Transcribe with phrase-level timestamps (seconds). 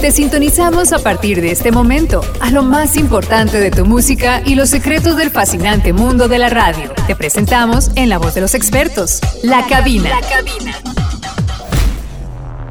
[0.00, 4.54] Te sintonizamos a partir de este momento a lo más importante de tu música y
[4.54, 6.92] los secretos del fascinante mundo de la radio.
[7.06, 10.10] Te presentamos en la voz de los expertos, La Cabina.
[10.10, 10.96] La Cabina.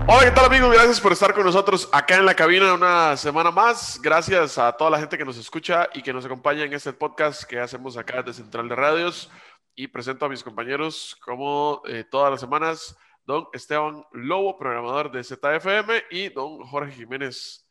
[0.07, 0.71] Hola, ¿qué tal amigos?
[0.71, 3.99] Gracias por estar con nosotros acá en la cabina una semana más.
[4.01, 7.43] Gracias a toda la gente que nos escucha y que nos acompaña en este podcast
[7.43, 9.31] que hacemos acá de Central de Radios.
[9.75, 12.95] Y presento a mis compañeros como eh, todas las semanas
[13.25, 17.67] don Esteban Lobo, programador de ZFM, y don Jorge Jiménez,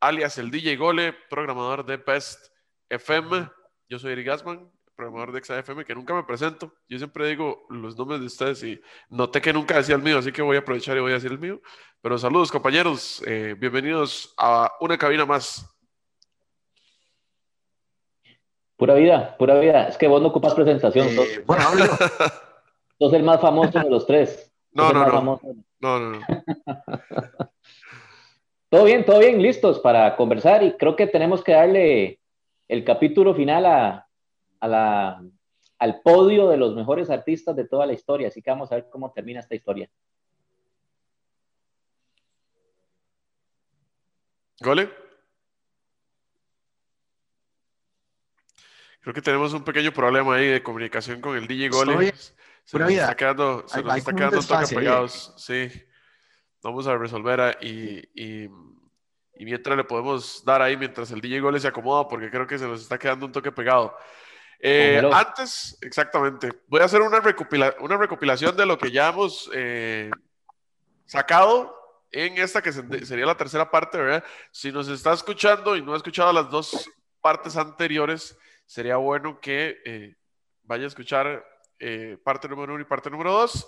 [0.00, 2.48] alias el DJ Gole, programador de Best
[2.88, 3.48] FM.
[3.88, 6.72] Yo soy Eric Gasman, programador de XFM, que nunca me presento.
[6.88, 10.32] Yo siempre digo los nombres de ustedes y noté que nunca decía el mío, así
[10.32, 11.60] que voy a aprovechar y voy a decir el mío.
[12.00, 13.22] Pero saludos, compañeros.
[13.26, 15.72] Eh, bienvenidos a una cabina más.
[18.76, 19.88] Pura vida, pura vida.
[19.88, 21.08] Es que vos no ocupas presentación.
[21.08, 21.84] Eh, bueno, hablo.
[22.98, 24.45] Sos el más famoso de los tres.
[24.76, 25.40] No, no, no.
[25.80, 27.50] no, no,
[28.68, 32.20] todo bien, todo bien, listos para conversar y creo que tenemos que darle
[32.68, 34.06] el capítulo final a,
[34.60, 35.24] la,
[35.78, 38.88] al podio de los mejores artistas de toda la historia, así que vamos a ver
[38.90, 39.88] cómo termina esta historia.
[44.60, 44.90] ¿Gole?
[49.00, 52.12] Creo que tenemos un pequeño problema ahí de comunicación con el DJ Gole.
[52.66, 55.32] Se nos está quedando, se nos está quedando un toque pegados.
[55.36, 55.70] Sí.
[56.62, 58.50] Vamos a resolver y, y,
[59.36, 62.58] y, mientras le podemos dar ahí mientras el DJ Gole se acomoda, porque creo que
[62.58, 63.96] se nos está quedando un toque pegado.
[64.58, 69.48] Eh, antes, exactamente, voy a hacer una, recopila una recopilación de lo que ya hemos
[69.54, 70.10] eh,
[71.04, 71.76] sacado
[72.10, 74.24] en esta que sería la tercera parte, ¿verdad?
[74.50, 79.76] Si nos está escuchando y no ha escuchado las dos partes anteriores, sería bueno que
[79.84, 80.16] eh,
[80.64, 81.44] vaya a escuchar
[81.78, 83.66] eh, parte número uno y parte número dos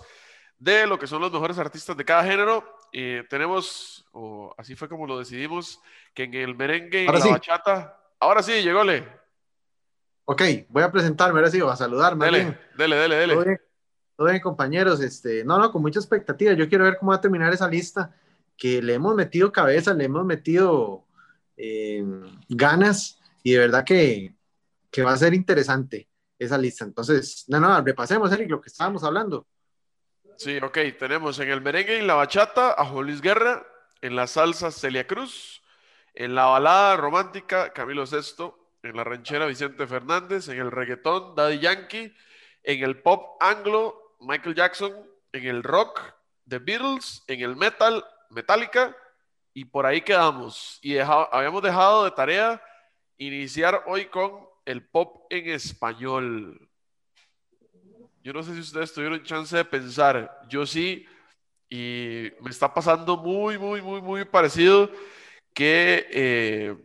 [0.59, 2.63] de lo que son los mejores artistas de cada género.
[2.91, 5.81] Eh, tenemos, o así fue como lo decidimos,
[6.13, 7.97] que en el merengue y la bachata.
[8.19, 9.07] Ahora sí, llególe.
[10.25, 12.25] Ok, voy a presentarme, ahora sí, a saludarme.
[12.25, 13.61] Dele, dele, dele, dele.
[14.15, 14.99] Todo bien, compañeros.
[14.99, 16.53] Este, no, no, con mucha expectativa.
[16.53, 18.13] Yo quiero ver cómo va a terminar esa lista,
[18.57, 21.05] que le hemos metido cabeza, le hemos metido
[21.55, 22.03] eh,
[22.49, 24.35] ganas, y de verdad que,
[24.91, 26.08] que va a ser interesante
[26.39, 26.85] esa lista.
[26.85, 29.45] Entonces, no, no, repasemos, Eric, lo que estábamos hablando.
[30.37, 33.67] Sí, ok, tenemos en el merengue y la bachata a Juan Luis Guerra,
[34.01, 35.61] en la salsa Celia Cruz,
[36.13, 41.59] en la balada romántica Camilo VI, en la ranchera Vicente Fernández, en el reggaetón Daddy
[41.59, 42.15] Yankee,
[42.63, 44.93] en el pop anglo Michael Jackson,
[45.33, 46.01] en el rock
[46.47, 48.95] The Beatles, en el metal Metallica,
[49.53, 50.79] y por ahí quedamos.
[50.81, 52.61] Y habíamos dejado de tarea
[53.17, 56.69] iniciar hoy con el pop en español.
[58.21, 61.07] Yo no sé si ustedes tuvieron chance de pensar, yo sí,
[61.67, 64.91] y me está pasando muy, muy, muy, muy parecido
[65.55, 66.77] que eh,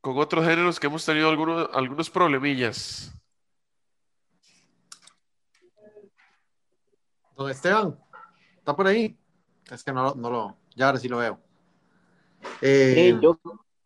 [0.00, 3.12] con otros géneros que hemos tenido algunos, algunos problemillas.
[7.36, 7.98] Don Esteban,
[8.56, 9.18] ¿está por ahí?
[9.68, 11.40] Es que no, no lo, ya ahora sí lo veo.
[12.62, 13.36] Eh, yo,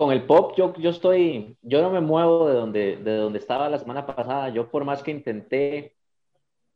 [0.02, 3.68] con el pop yo, yo estoy, yo no me muevo de donde, de donde estaba
[3.68, 4.48] la semana pasada.
[4.48, 5.94] Yo por más que intenté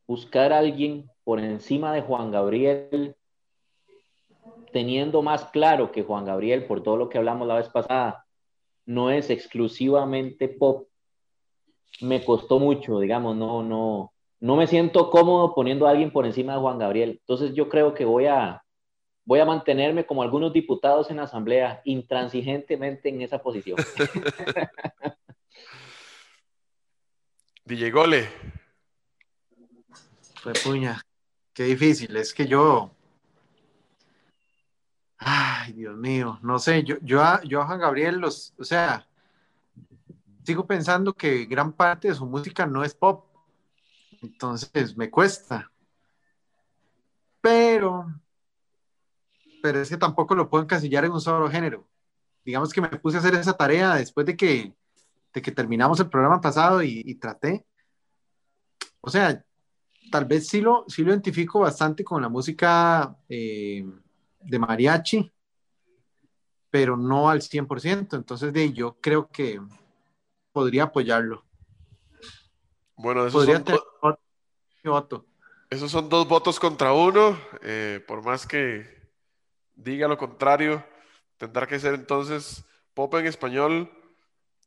[0.07, 3.17] buscar a alguien por encima de Juan Gabriel,
[4.71, 8.25] teniendo más claro que Juan Gabriel, por todo lo que hablamos la vez pasada,
[8.85, 10.87] no es exclusivamente pop,
[11.99, 16.53] me costó mucho, digamos, no, no, no me siento cómodo poniendo a alguien por encima
[16.53, 17.17] de Juan Gabriel.
[17.19, 18.63] Entonces yo creo que voy a,
[19.27, 23.77] voy a mantenerme como algunos diputados en la Asamblea, intransigentemente en esa posición.
[27.65, 28.29] DJ Gole.
[30.35, 31.01] Fue puña.
[31.53, 32.15] Qué difícil.
[32.15, 32.89] Es que yo.
[35.17, 36.39] Ay, Dios mío.
[36.41, 36.85] No sé.
[36.85, 39.05] Yo, yo, a, yo a Juan Gabriel, los, o sea,
[40.45, 43.25] sigo pensando que gran parte de su música no es pop.
[44.21, 45.69] Entonces me cuesta.
[47.41, 48.05] Pero
[49.61, 51.87] pero es que tampoco lo puedo encasillar en un solo género.
[52.43, 54.73] Digamos que me puse a hacer esa tarea después de que,
[55.33, 57.65] de que terminamos el programa pasado y, traté.
[59.01, 59.43] O sea,
[60.11, 63.85] tal vez sí lo, sí lo identifico bastante con la música eh,
[64.39, 65.31] de mariachi,
[66.69, 68.15] pero no al 100%.
[68.15, 69.59] Entonces, de, yo creo que
[70.51, 71.43] podría apoyarlo.
[72.95, 73.63] Bueno, esos son,
[74.83, 75.25] voto.
[75.69, 77.37] esos son dos votos contra uno.
[77.61, 78.96] Eh, por más que,
[79.77, 80.83] diga lo contrario,
[81.37, 83.89] tendrá que ser entonces pop en español,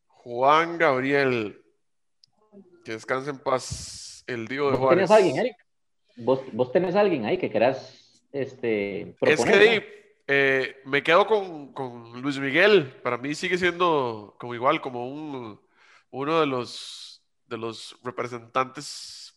[0.07, 1.63] Juan Gabriel.
[2.85, 5.57] Que descanse en paz el Dios de ¿Vos Tenés alguien, Eric?
[6.17, 12.39] ¿Vos, tenés alguien ahí que querás este, Es que eh, me quedo con, con, Luis
[12.39, 12.93] Miguel.
[13.03, 15.61] Para mí sigue siendo como igual, como un,
[16.11, 19.35] uno de los, de los representantes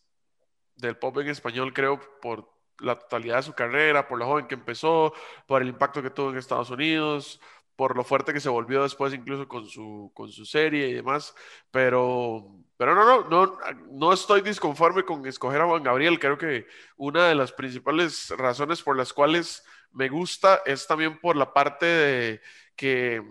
[0.76, 2.50] del pop en español, creo, por
[2.80, 5.14] la totalidad de su carrera, por lo joven que empezó,
[5.48, 7.40] por el impacto que tuvo en Estados Unidos,
[7.76, 11.36] por lo fuerte que se volvió después incluso con su, con su serie y demás,
[11.72, 12.46] pero,
[12.78, 13.58] pero no, no, no,
[13.92, 16.68] no estoy disconforme con escoger a Juan Gabriel, creo que
[16.98, 21.86] una de las principales razones por las cuales me gusta es también por la parte
[21.86, 22.42] de
[22.76, 23.24] que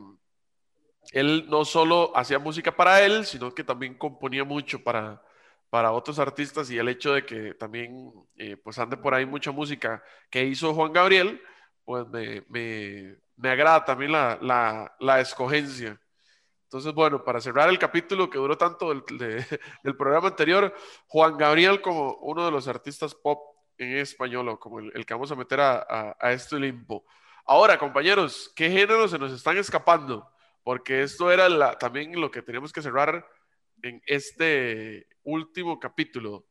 [1.12, 5.22] él no solo hacía música para él, sino que también componía mucho para,
[5.72, 9.52] para otros artistas y el hecho de que también eh, pues ande por ahí mucha
[9.52, 11.40] música que hizo Juan Gabriel,
[11.82, 14.38] pues me, me agrada también la,
[15.00, 15.98] la, escogencia.
[16.64, 19.02] Entonces, bueno, para cerrar el capítulo que duró tanto del,
[19.82, 20.74] del, programa anterior,
[21.06, 23.40] Juan Gabriel como uno de los artistas pop
[23.78, 27.06] en español, o como el, que vamos a meter a, a, este limpo.
[27.46, 30.28] Ahora, compañeros, ¿qué géneros se nos están escapando?
[30.62, 33.26] Porque esto era la, también lo que teníamos que cerrar
[33.82, 35.41] en este último
[35.80, 36.46] capítulo.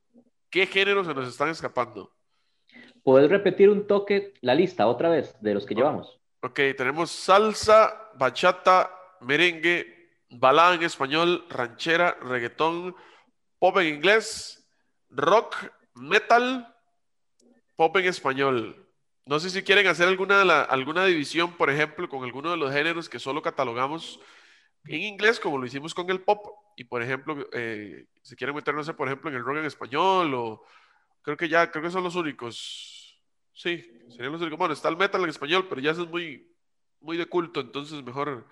[0.49, 2.13] ¿Qué géneros se nos están escapando?
[3.03, 6.19] ¿Puedes repetir un toque la lista otra vez de los que llevamos?
[6.41, 12.95] Ok, tenemos salsa, bachata, merengue, balada en español, ranchera, reggaetón,
[13.59, 14.67] pop en inglés,
[15.09, 15.55] rock,
[15.95, 16.75] metal,
[17.75, 18.87] pop en español.
[19.25, 23.09] No sé si quieren hacer alguna, alguna división, por ejemplo, con alguno de los géneros
[23.09, 24.19] que solo catalogamos
[24.85, 26.45] en inglés, como lo hicimos con el pop,
[26.75, 30.63] y por ejemplo, eh, si quieren meternos, por ejemplo, en el rock en español, o
[31.21, 33.21] creo que ya, creo que son los únicos.
[33.53, 36.51] Sí, serían los Bueno, está el metal en español, pero ya eso es muy,
[36.99, 38.47] muy de culto, entonces mejor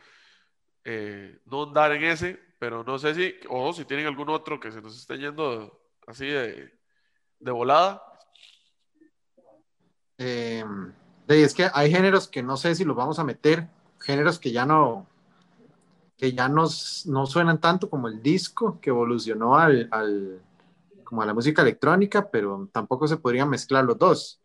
[0.83, 4.71] eh, no andar en ese, pero no sé si, o si tienen algún otro que
[4.71, 6.73] se nos esté yendo así de,
[7.39, 8.03] de volada.
[10.17, 10.63] Eh,
[11.27, 13.67] es que hay géneros que no sé si los vamos a meter,
[13.99, 15.08] géneros que ya no,
[16.19, 16.67] que ya no,
[17.05, 20.41] no suenan tanto como el disco, que evolucionó al, al,
[21.05, 24.41] como a la música electrónica, pero tampoco se podrían mezclar los dos.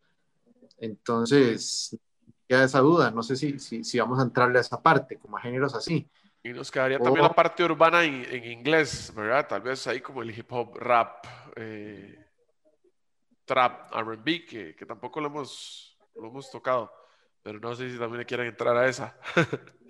[0.79, 1.99] Entonces,
[2.49, 5.41] queda esa duda, no sé si, si, vamos a entrarle a esa parte, como a
[5.41, 6.09] géneros así.
[6.44, 9.49] Y nos quedaría también la parte urbana en, inglés, ¿verdad?
[9.49, 12.25] Tal vez ahí como el hip hop, rap, eh,
[13.44, 16.93] trap, RB, que, que, tampoco lo hemos, lo hemos tocado,
[17.43, 19.19] pero no sé si también le quieren entrar a esa.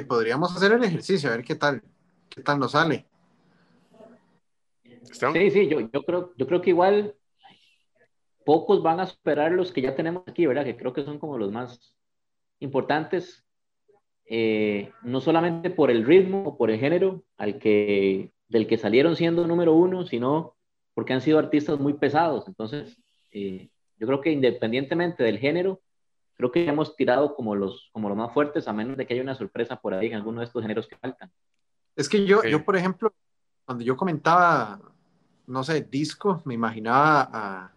[0.00, 1.82] podríamos hacer el ejercicio, a ver qué tal,
[2.30, 3.06] qué tal nos sale.
[5.34, 7.14] Sí, sí, yo, yo, creo, yo creo que igual
[8.44, 10.64] pocos van a superar los que ya tenemos aquí, ¿verdad?
[10.64, 11.94] Que creo que son como los más
[12.60, 13.44] importantes,
[14.26, 19.16] eh, no solamente por el ritmo o por el género al que, del que salieron
[19.16, 20.56] siendo número uno, sino
[20.94, 22.46] porque han sido artistas muy pesados.
[22.48, 22.98] Entonces,
[23.30, 23.68] eh,
[23.98, 25.80] yo creo que independientemente del género,
[26.50, 29.22] creo que hemos tirado como los, como los más fuertes, a menos de que haya
[29.22, 31.30] una sorpresa por ahí en alguno de estos géneros que faltan.
[31.96, 33.12] Es que yo, yo por ejemplo,
[33.64, 34.80] cuando yo comentaba,
[35.46, 37.72] no sé, disco, me imaginaba a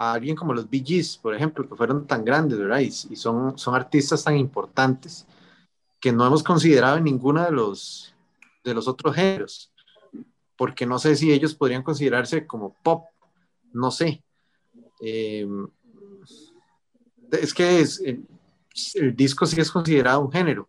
[0.00, 2.78] a alguien como los Bee Gees, por ejemplo, que fueron tan grandes, ¿verdad?
[2.78, 5.26] Y, son, son artistas tan importantes
[6.00, 8.14] que no hemos considerado en ninguno de los,
[8.64, 9.70] de los otros géneros,
[10.56, 13.08] porque no sé si ellos podrían considerarse como pop,
[13.74, 14.24] no sé.
[15.02, 15.46] Eh,
[17.32, 20.68] es que es, el, disco sí es considerado un género,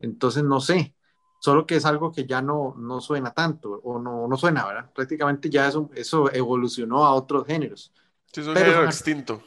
[0.00, 0.94] entonces no sé,
[1.40, 4.90] solo que es algo que ya no, no suena tanto, o no, no suena, ¿verdad?
[4.92, 7.92] Prácticamente ya eso, eso evolucionó a otros géneros.
[8.32, 9.42] Sí, es un género extinto.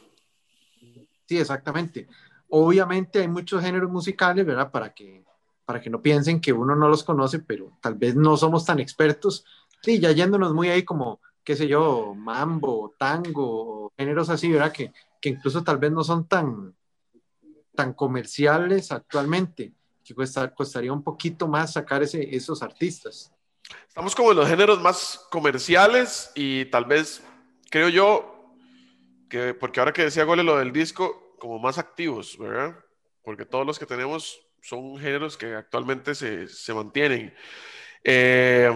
[1.26, 2.06] Sí, exactamente.
[2.48, 4.70] Obviamente hay muchos géneros musicales, ¿verdad?
[4.70, 5.24] Para que,
[5.64, 8.78] para que no piensen que uno no los conoce, pero tal vez no somos tan
[8.78, 9.44] expertos.
[9.82, 14.72] Sí, ya yéndonos muy ahí como, qué sé yo, mambo, tango, géneros así, ¿verdad?
[14.72, 16.74] Que, que incluso tal vez no son tan,
[17.72, 19.72] tan comerciales actualmente,
[20.02, 20.12] que
[20.56, 23.32] costaría un poquito más sacar ese, esos artistas.
[23.86, 27.22] Estamos como en los géneros más comerciales y tal vez,
[27.70, 28.56] creo yo,
[29.30, 32.76] que, porque ahora que decía Gole lo del disco, como más activos, ¿verdad?
[33.22, 37.32] Porque todos los que tenemos son géneros que actualmente se, se mantienen.
[38.02, 38.68] Eh,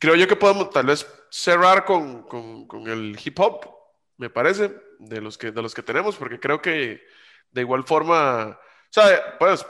[0.00, 3.68] creo yo que podemos tal vez cerrar con, con, con, el hip hop,
[4.16, 7.02] me parece, de los, que, de los que tenemos, porque creo que
[7.50, 9.64] de igual forma, o sea, pues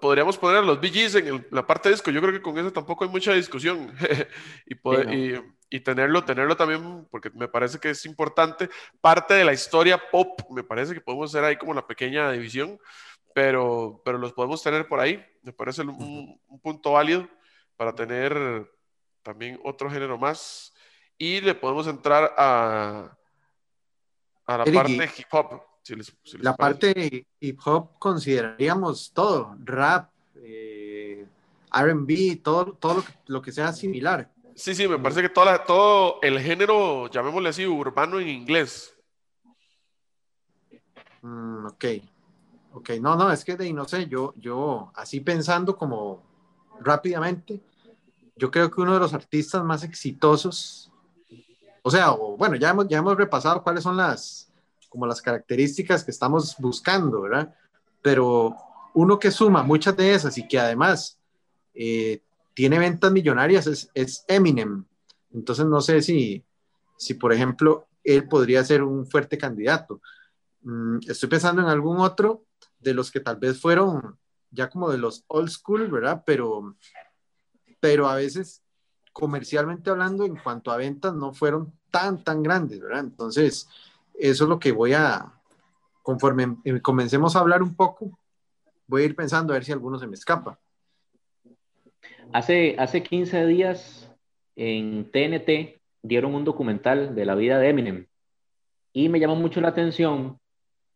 [0.00, 2.72] podríamos poner a los BGs en la parte de disco, yo creo que con eso
[2.72, 3.92] tampoco hay mucha discusión.
[4.66, 5.34] y, poder, y
[5.70, 8.68] y tenerlo, tenerlo también, porque me parece que es importante,
[9.00, 12.78] parte de la historia pop, me parece que podemos hacer ahí como la pequeña división,
[13.32, 17.28] pero, pero los podemos tener por ahí, me parece un, punto válido
[17.76, 18.68] para tener
[19.22, 20.72] también otro género más
[21.18, 23.16] y le podemos entrar a,
[24.46, 25.62] A la parte de hip hop.
[26.40, 31.26] la parte hip hop consideraríamos todo, rap, eh,
[31.72, 34.30] RB, todo, todo lo que, lo que sea similar.
[34.54, 38.94] Sí, sí, me parece que toda todo el género, llamémosle así, urbano en inglés.
[41.22, 41.84] Mm, ok,
[42.72, 46.22] ok, no, no, es que de no sé, yo, yo así pensando como
[46.80, 47.60] rápidamente,
[48.40, 50.90] yo creo que uno de los artistas más exitosos,
[51.82, 54.50] o sea, bueno, ya hemos, ya hemos repasado cuáles son las,
[54.88, 57.54] como las características que estamos buscando, ¿verdad?
[58.00, 58.56] Pero
[58.94, 61.18] uno que suma muchas de esas y que además
[61.74, 62.22] eh,
[62.54, 64.86] tiene ventas millonarias es, Eminem.
[65.34, 66.42] Entonces no sé si,
[66.96, 70.00] si, por ejemplo, él podría ser un fuerte candidato.
[70.62, 72.46] Mm, estoy pensando en algún otro
[72.78, 74.18] de los que tal vez fueron
[74.50, 76.22] ya como de los old school, ¿verdad?
[76.24, 76.74] Pero,
[77.80, 78.62] pero a veces
[79.12, 83.00] comercialmente hablando, en cuanto a ventas, no fueron tan, tan grandes, ¿verdad?
[83.00, 83.68] Entonces,
[84.14, 85.32] eso es lo que voy a,
[86.02, 88.18] conforme comencemos a hablar un poco,
[88.86, 90.58] voy a ir pensando a ver si alguno se me escapa.
[92.32, 94.10] Hace, hace 15 días
[94.56, 98.06] en TNT dieron un documental de la vida de Eminem
[98.92, 100.38] y me llamó mucho la atención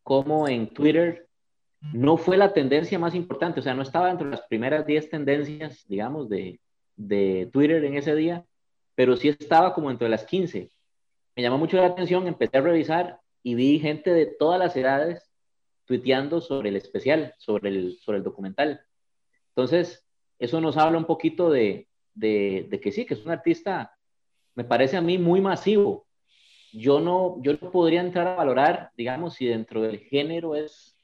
[0.02, 1.28] cómo en Twitter
[1.92, 5.84] no fue la tendencia más importante, o sea, no estaba entre las primeras 10 tendencias,
[5.86, 6.58] digamos, de,
[6.96, 8.44] de Twitter en ese día,
[8.94, 10.70] pero sí estaba como entre las 15.
[11.36, 15.30] Me llamó mucho la atención, empecé a revisar y vi gente de todas las edades
[15.84, 18.80] tuiteando sobre el especial, sobre el, sobre el documental.
[19.48, 20.06] Entonces,
[20.38, 23.96] eso nos habla un poquito de, de, que sí, que es un artista,
[24.54, 26.06] me parece a mí muy masivo.
[26.72, 30.96] Yo no, yo no podría entrar a valorar, digamos, si dentro del género es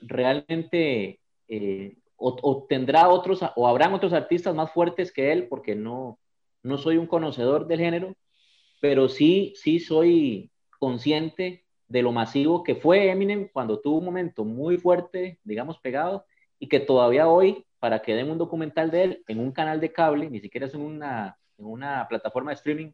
[0.00, 6.18] realmente, eh, o, tendrá otros, o habrán otros artistas más fuertes que él, porque no,
[6.62, 8.14] no soy un conocedor del género,
[8.80, 14.44] pero sí, sí soy consciente de lo masivo que fue Eminem cuando tuvo un momento
[14.44, 16.24] muy fuerte, digamos, pegado,
[16.58, 19.92] y que todavía hoy para que den un documental de él en un canal de
[19.92, 22.92] cable, ni siquiera es en una, en una plataforma de streaming,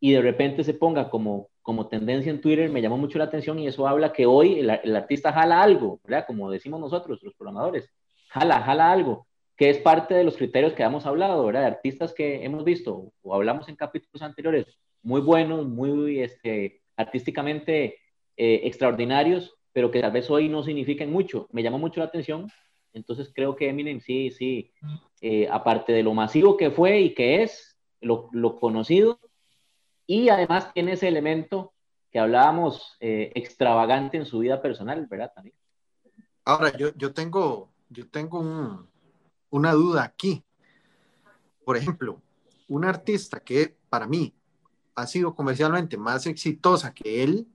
[0.00, 3.58] y de repente se ponga como, como tendencia en Twitter, me llamó mucho la atención
[3.60, 6.24] y eso habla que hoy el, el artista jala algo, ¿verdad?
[6.26, 7.92] Como decimos nosotros, los programadores,
[8.28, 11.62] jala, jala algo, que es parte de los criterios que hemos hablado, ¿verdad?
[11.62, 14.66] De artistas que hemos visto o hablamos en capítulos anteriores,
[15.02, 17.96] muy buenos, muy este, artísticamente
[18.36, 21.48] eh, extraordinarios, pero que tal vez hoy no signifiquen mucho.
[21.52, 22.48] Me llamó mucho la atención
[22.92, 24.72] entonces creo que Eminem sí, sí,
[25.20, 29.20] eh, aparte de lo masivo que fue y que es, lo, conocido,
[30.06, 31.72] y además tiene ese elemento
[32.10, 35.32] que hablábamos eh, extravagante en su vida personal, ¿verdad?
[35.34, 35.56] También.
[36.44, 38.86] Ahora, yo, yo tengo, yo tengo
[39.50, 40.44] una duda aquí.
[41.64, 42.20] Por ejemplo,
[42.68, 44.34] un artista que para mí
[44.94, 47.46] ha sido comercialmente más exitosa que él,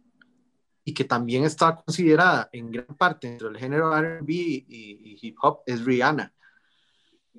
[0.85, 5.61] y que también está considerada en gran parte dentro del género RB y, hip hop
[5.65, 6.33] es Rihanna.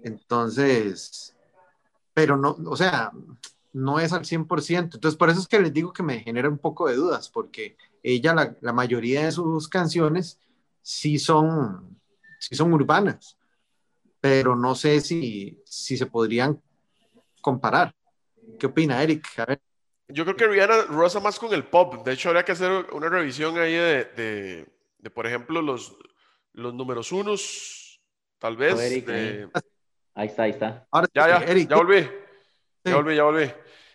[0.03, 1.37] Entonces,
[2.15, 3.13] pero no, o sea,
[3.73, 4.95] no es al 100%.
[4.95, 7.77] Entonces, por eso es que les digo que me genera un poco de dudas, porque
[8.03, 10.39] ella, la, la mayoría de sus canciones
[10.83, 11.94] sí son,
[12.49, 13.39] sí son urbanas,
[14.21, 16.61] pero no sé si, si se podrían
[17.41, 17.95] comparar.
[18.59, 19.27] ¿Qué opina Eric?
[19.39, 19.61] A ver.
[20.09, 22.05] Yo creo que Rihanna rosa más con el pop.
[22.05, 24.67] De hecho, habría que hacer una revisión ahí de,
[24.99, 25.97] de, por ejemplo, los,
[26.53, 28.01] los números unos,
[28.39, 28.79] tal vez.
[28.79, 29.49] ahí.
[30.15, 30.87] está, ahí está.
[31.15, 32.09] ya, ya, ya volví.
[32.85, 33.51] Ya volví, ya volví.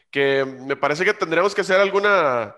[0.09, 2.55] Que me parece que tendríamos que hacer alguna,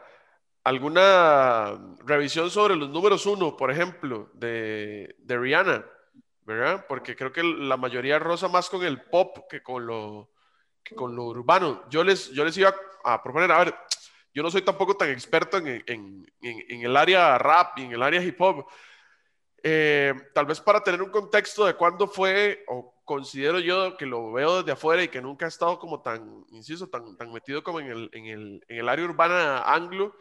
[0.63, 5.86] alguna revisión sobre los números uno, por ejemplo, de, de Rihanna,
[6.46, 6.86] ¿verdad?
[6.88, 10.30] Porque creo que la mayoría rosa más con el pop que con lo,
[10.84, 11.84] que con lo urbano.
[11.89, 13.75] Yo les, yo les iba a proponer, a ver,
[14.34, 18.03] yo no soy tampoco tan experto en, en, en, el área rap y en el
[18.03, 18.65] área hip hop.
[19.63, 24.32] Eh, tal vez para tener un contexto de cuándo fue, o considero yo que lo
[24.32, 27.80] veo desde afuera y que nunca he estado como tan, insisto, tan, tan metido como
[27.80, 30.15] en el, en el, en el área urbana anglo,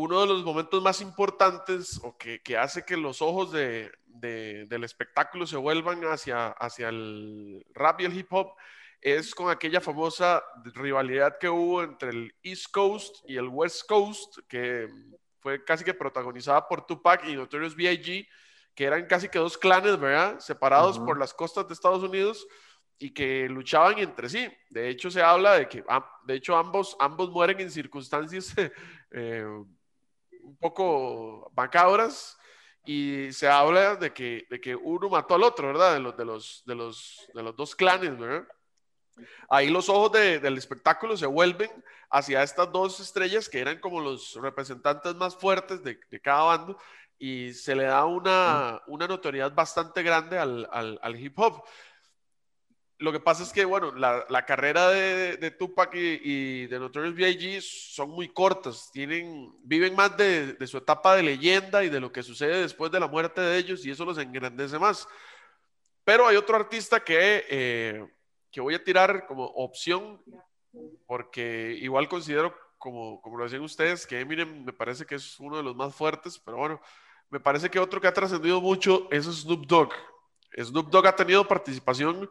[0.00, 4.64] uno de los momentos más importantes o que, que hace que los ojos de, de,
[4.66, 8.52] del espectáculo se vuelvan hacia, hacia el rap y el hip hop
[9.00, 10.44] es con aquella famosa
[10.76, 14.88] rivalidad que hubo entre el East Coast y el West Coast, que
[15.40, 18.28] fue casi que protagonizada por Tupac y Notorious B.I.G.,
[18.76, 20.38] que eran casi que dos clanes, ¿verdad?
[20.38, 22.46] Separados por las costas de Estados Unidos
[23.00, 24.48] y que luchaban entre sí.
[24.70, 25.82] De hecho, se habla de que,
[26.24, 28.54] de hecho, ambos, ambos mueren en circunstancias
[29.10, 29.44] eh,
[30.48, 32.36] un poco macabras
[32.84, 35.94] y se habla de que, de que uno mató al otro, ¿verdad?
[35.94, 38.46] De los, de los, de los, de los dos clanes, ¿verdad?
[39.48, 41.70] ahí los ojos del espectáculo se vuelven
[42.10, 46.78] hacia estas dos estrellas que eran como los representantes más fuertes de, cada bando
[47.18, 51.64] y se le da una, una notoriedad bastante grande al, al, hip hop.
[53.00, 56.80] Lo que pasa es que, bueno, la, la carrera de, de, Tupac y, y, de
[56.80, 57.60] Notorious B.I.G.
[57.60, 62.10] son muy cortas, tienen, viven más de, de, su etapa de leyenda y de lo
[62.10, 65.06] que sucede después de la muerte de ellos y eso los engrandece más.
[66.02, 68.04] Pero hay otro artista que, eh,
[68.50, 70.20] que voy a tirar como opción,
[71.06, 75.56] porque igual considero, como, como lo decían ustedes, que Eminem me parece que es uno
[75.56, 76.80] de los más fuertes, pero bueno,
[77.30, 79.92] me parece que otro que ha trascendido mucho es Snoop Dogg.
[80.56, 82.28] Snoop Dogg ha tenido participación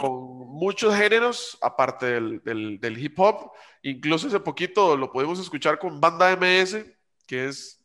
[0.00, 0.12] con
[0.48, 3.52] muchos géneros, aparte del, del, del, hip hop.
[3.82, 6.84] Incluso hace poquito lo podemos escuchar con Banda MS,
[7.26, 7.84] que es,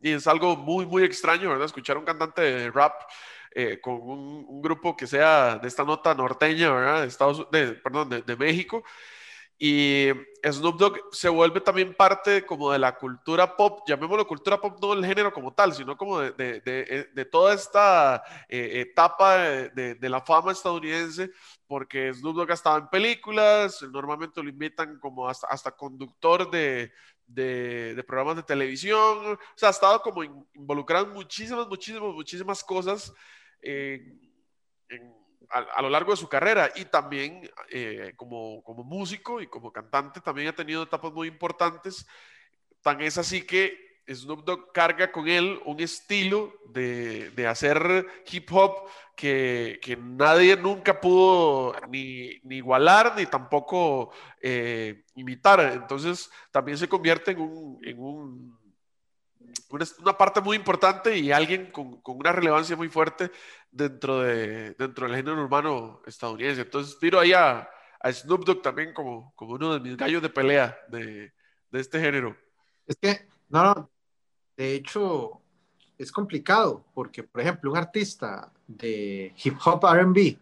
[0.00, 1.66] y es algo muy, muy extraño, ¿verdad?
[1.66, 2.94] Escuchar un cantante de rap
[3.56, 7.02] eh, con un, grupo que sea de esta nota norteña, ¿verdad?
[7.02, 8.82] De Estados, de, perdón, de, de, México.
[9.56, 10.08] Y
[10.42, 14.92] Snoop Dogg se vuelve también parte como de la cultura pop, llamémoslo cultura pop, no
[14.92, 19.96] el género como tal, sino como de, de, de, de toda esta eh, etapa de,
[20.00, 21.30] la fama estadounidense,
[21.68, 26.92] porque Snoop Dogg ha estado en películas, normalmente lo invitan como hasta, hasta conductor de,
[28.06, 33.14] programas de televisión, o sea, ha estado como involucrado en muchísimas, muchísimas, muchísimas cosas
[35.50, 40.20] a, lo largo de su carrera y también eh, como, como músico y como cantante
[40.20, 42.06] también ha tenido etapas muy importantes.
[42.82, 48.52] Tan es así que Snoop Dogg carga con él un estilo de, de hacer hip
[48.52, 54.10] hop que, que, nadie nunca pudo ni, ni igualar ni tampoco
[54.42, 55.60] eh, imitar.
[55.72, 58.63] Entonces también se convierte en un, en un
[59.70, 63.30] una, parte muy importante y alguien con, con, una relevancia muy fuerte
[63.70, 66.62] dentro, de, dentro del género urbano estadounidense.
[66.62, 67.68] Entonces tiro ahí a,
[68.00, 71.32] a Snoop Dogg también como, como uno de mis gallos de pelea de,
[71.70, 72.36] de este género.
[72.86, 73.90] Es que, no, no,
[74.56, 75.40] de hecho
[75.98, 80.38] es complicado porque, por ejemplo, un artista de hip hop RB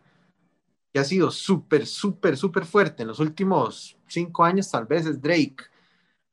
[0.92, 5.20] que ha sido súper, súper, súper fuerte en los últimos cinco años, tal vez es
[5.20, 5.71] Drake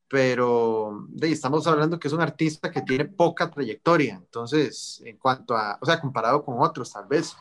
[0.10, 5.56] pero de, estamos hablando que es un artista que tiene poca trayectoria, entonces, en cuanto
[5.56, 7.36] a, o sea, comparado con otros, tal vez.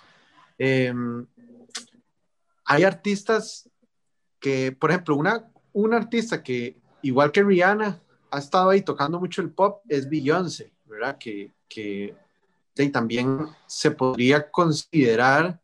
[0.59, 1.27] Em,
[2.67, 3.69] hay artistas
[4.39, 9.41] que, por ejemplo, una, un artista que, igual que Rihanna, ha estado ahí tocando mucho
[9.41, 11.17] el pop, es Beyoncé, ¿verdad?
[11.17, 12.15] Que, que
[12.93, 15.59] también se podría considerar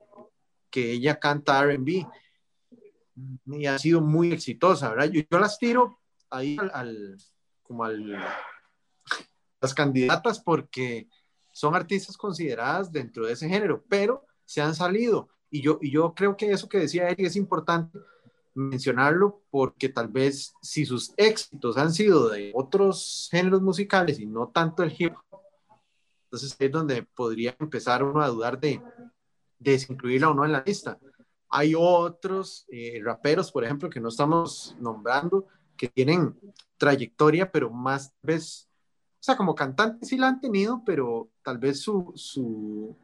[0.70, 2.06] que ella canta RB
[3.46, 5.10] y ha sido muy exitosa, ¿verdad?
[5.10, 5.98] Yo, yo las tiro
[6.36, 7.16] ahí al,
[7.62, 8.16] como al,
[9.60, 11.08] las candidatas porque
[11.52, 15.28] son artistas consideradas dentro de ese género, pero se han salido.
[15.50, 17.98] Y yo, y yo creo que eso que decía Eric es importante
[18.54, 24.48] mencionarlo porque tal vez si sus éxitos han sido de otros géneros musicales y no
[24.48, 25.40] tanto el hip hop,
[26.24, 28.80] entonces es donde podría empezar uno a dudar de,
[29.58, 30.98] de incluirla o no en la lista.
[31.48, 36.38] Hay otros eh, raperos, por ejemplo, que no estamos nombrando, que tienen
[36.76, 38.68] trayectoria, pero más vez,
[39.14, 42.96] o sea, como cantante sí la han tenido, pero tal vez su, su,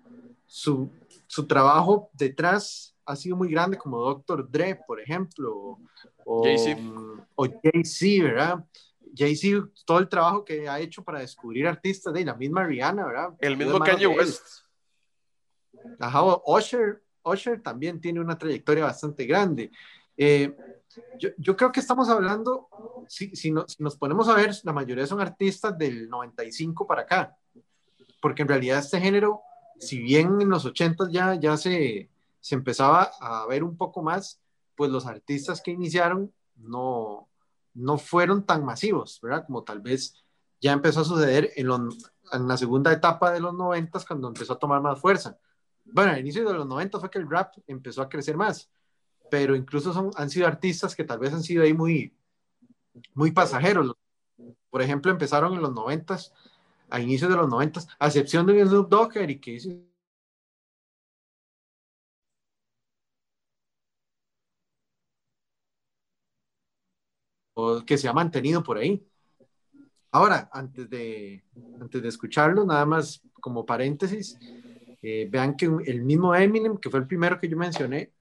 [0.46, 0.90] su,
[1.26, 4.48] su trabajo detrás ha sido muy grande, como Dr.
[4.50, 5.78] Dre, por ejemplo,
[6.24, 6.42] o
[7.62, 8.64] Jay-Z, ¿verdad?
[9.16, 13.34] Jay-Z, todo el trabajo que ha hecho para descubrir artistas, de la misma Rihanna, ¿verdad?
[13.40, 14.64] El mismo Kanye West.
[15.98, 19.70] Ajá, Usher, Usher también tiene una trayectoria bastante grande.
[20.16, 20.54] Eh,
[21.38, 22.68] yo, creo que estamos hablando,
[23.06, 27.36] si, si, nos ponemos a ver, la mayoría son artistas del 95 para acá,
[28.20, 29.42] porque en realidad este género,
[29.78, 34.40] si bien en los 80 ya, ya se, se empezaba a ver un poco más,
[34.74, 37.28] pues los artistas que iniciaron no,
[37.74, 39.44] no fueron tan masivos, ¿verdad?
[39.46, 40.24] Como tal vez
[40.60, 41.68] ya empezó a suceder en,
[42.32, 45.38] en la segunda etapa de los 90 cuando empezó a tomar más fuerza.
[45.84, 48.70] Bueno, al inicio de los 90 fue que el rap empezó a crecer más
[49.30, 52.12] pero incluso son, han sido artistas que tal vez han sido ahí muy,
[53.14, 53.94] muy pasajeros.
[54.70, 56.32] Por ejemplo, empezaron en los noventas,
[56.90, 59.58] a inicios de los noventas, a excepción de Snoop Dogg, y que
[67.86, 69.06] que se ha mantenido por ahí.
[70.12, 71.44] Ahora, antes de,
[71.80, 74.38] antes de escucharlo, nada más como paréntesis,
[75.02, 78.12] eh, vean que el mismo Eminem, que fue el primero que yo mencioné,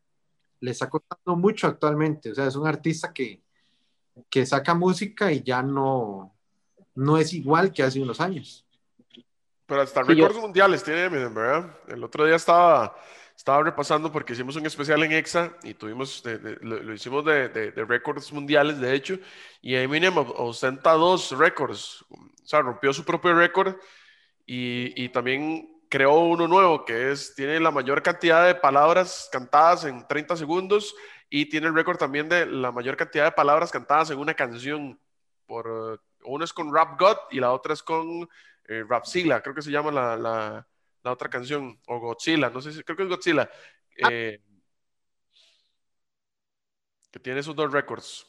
[0.60, 2.32] le está costando mucho actualmente.
[2.32, 3.42] O sea, es un artista que,
[4.30, 6.36] que saca música y ya no,
[6.96, 8.66] no es igual que hace unos años.
[9.66, 11.72] Pero hasta récords mundiales tiene ¿verdad?
[11.88, 12.96] El otro día estaba,
[13.38, 16.24] estaba repasando porque hicimos un especial en EXA y tuvimos,
[16.62, 19.20] lo, hicimos de, récords mundiales, de hecho,
[19.62, 23.76] y Eminem ostenta dos récords, o sea, rompió su propio récord
[24.46, 29.86] y, y, también creó uno nuevo que es, tiene la mayor cantidad de palabras cantadas
[29.86, 30.96] en 30 segundos
[31.30, 35.00] y tiene el récord también de la mayor cantidad de palabras cantadas en una canción.
[35.46, 38.30] Por, uno es con Rap God y la otra es con
[38.68, 40.68] eh, Rapzilla, creo que se llama la, la,
[41.04, 43.50] la, otra canción, o Godzilla, no sé si, creo que es Godzilla,
[44.04, 44.10] ah.
[44.12, 44.44] eh,
[47.12, 48.28] que tiene esos dos récords.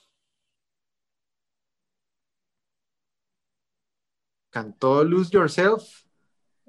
[4.50, 5.82] Cantó Lose Yourself,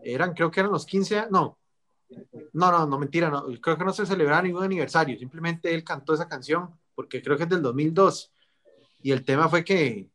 [0.03, 1.57] eran, creo que eran los 15, no,
[2.53, 6.13] no, no, no, mentira, no, creo que no se celebraba ningún aniversario, simplemente él cantó
[6.13, 8.31] esa canción, porque creo que es del 2002,
[9.03, 10.09] y el tema fue que,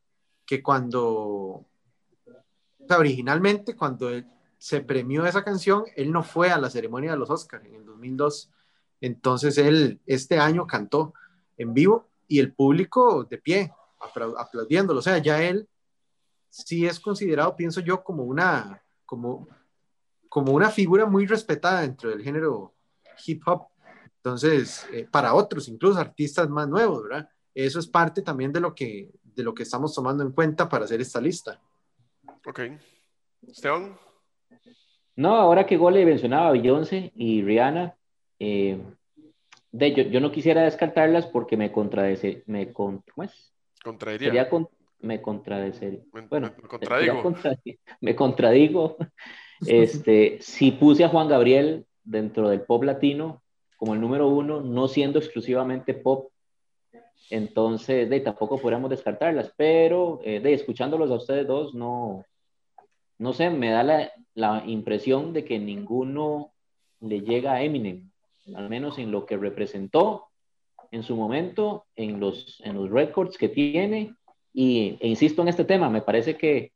[0.44, 1.66] que cuando
[2.94, 4.10] originalmente cuando
[4.58, 7.84] se premió esa canción, él no fue a la ceremonia de los Oscars en el
[7.84, 8.50] 2002.
[9.00, 11.14] Entonces él este año cantó
[11.56, 13.72] en vivo y el público de pie,
[14.38, 15.00] aplaudiéndolo.
[15.00, 15.68] O sea, ya él
[16.48, 19.48] sí es considerado, pienso yo, como una, como,
[20.36, 22.74] como una figura muy respetada dentro del género
[23.24, 23.68] hip hop.
[24.16, 27.26] Entonces, eh, para otros, incluso artistas más nuevos, ¿verdad?
[27.54, 30.84] Eso es parte también de lo que, de lo que estamos tomando en cuenta para
[30.84, 31.58] hacer esta lista.
[32.44, 32.60] Ok.
[33.48, 33.96] Esteban.
[35.14, 37.96] No, ahora que Gole mencionaba a Beyoncé y Rihanna,
[38.38, 38.78] eh,
[39.72, 43.54] de, yo, yo, no quisiera descartarlas porque me contradice, me con, ¿cómo es?
[43.82, 44.50] Contradiría.
[45.00, 46.04] me contradice.
[46.28, 47.34] Bueno, me contradigo.
[48.02, 48.98] me contradigo.
[49.66, 53.42] Este, si puse a Juan Gabriel dentro del pop latino
[53.76, 56.30] como el número uno, no siendo exclusivamente pop,
[57.30, 62.24] entonces de, tampoco podríamos descartarlas, pero eh, de, escuchándolos a ustedes dos, no,
[63.18, 66.52] no sé, me da la, la, impresión de que ninguno
[67.00, 68.10] le llega a Eminem,
[68.54, 70.28] al menos en lo que representó
[70.90, 74.14] en su momento, en los, en los records que tiene,
[74.52, 76.72] y, e insisto en este tema, me parece que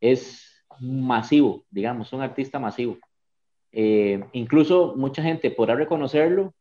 [0.00, 0.43] es
[0.80, 2.98] masivo, digamos, un artista masivo.
[3.72, 6.54] Eh, incluso mucha gente podrá reconocerlo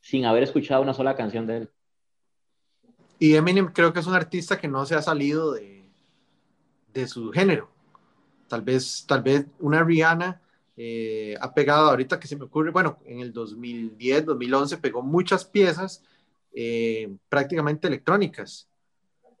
[0.00, 1.70] sin haber escuchado una sola canción de él.
[3.18, 5.84] Y Eminem creo que es un artista que no se ha salido de,
[6.92, 7.68] de su género.
[8.48, 10.40] Tal vez, tal vez una Rihanna
[10.76, 15.44] eh, ha pegado, ahorita que se me ocurre, bueno, en el 2010, 2011 pegó muchas
[15.44, 16.02] piezas
[16.52, 18.68] eh, prácticamente electrónicas.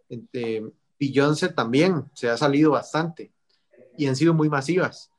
[0.08, 3.31] Eh, Beyoncé también se ha salido bastante
[3.96, 5.10] y han sido muy masivas.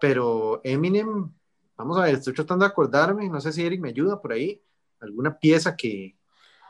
[0.00, 1.32] Pero Eminem,
[1.76, 4.62] vamos a ver, estoy tratando de acordarme, no sé si Eric me ayuda por ahí,
[5.00, 6.16] alguna pieza que,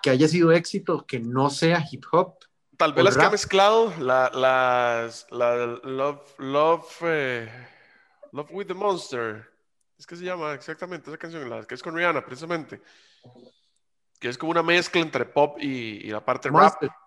[0.02, 2.36] que haya sido éxito que no sea hip hop.
[2.76, 7.68] Tal vez las que ha mezclado, la, las, la Love, Love, eh,
[8.32, 9.50] Love with the Monster.
[9.98, 12.82] Es que se llama exactamente esa canción, la que es con Rihanna, precisamente.
[14.20, 16.88] Que es como una mezcla entre pop y, la parte Monster.
[16.88, 16.98] rap.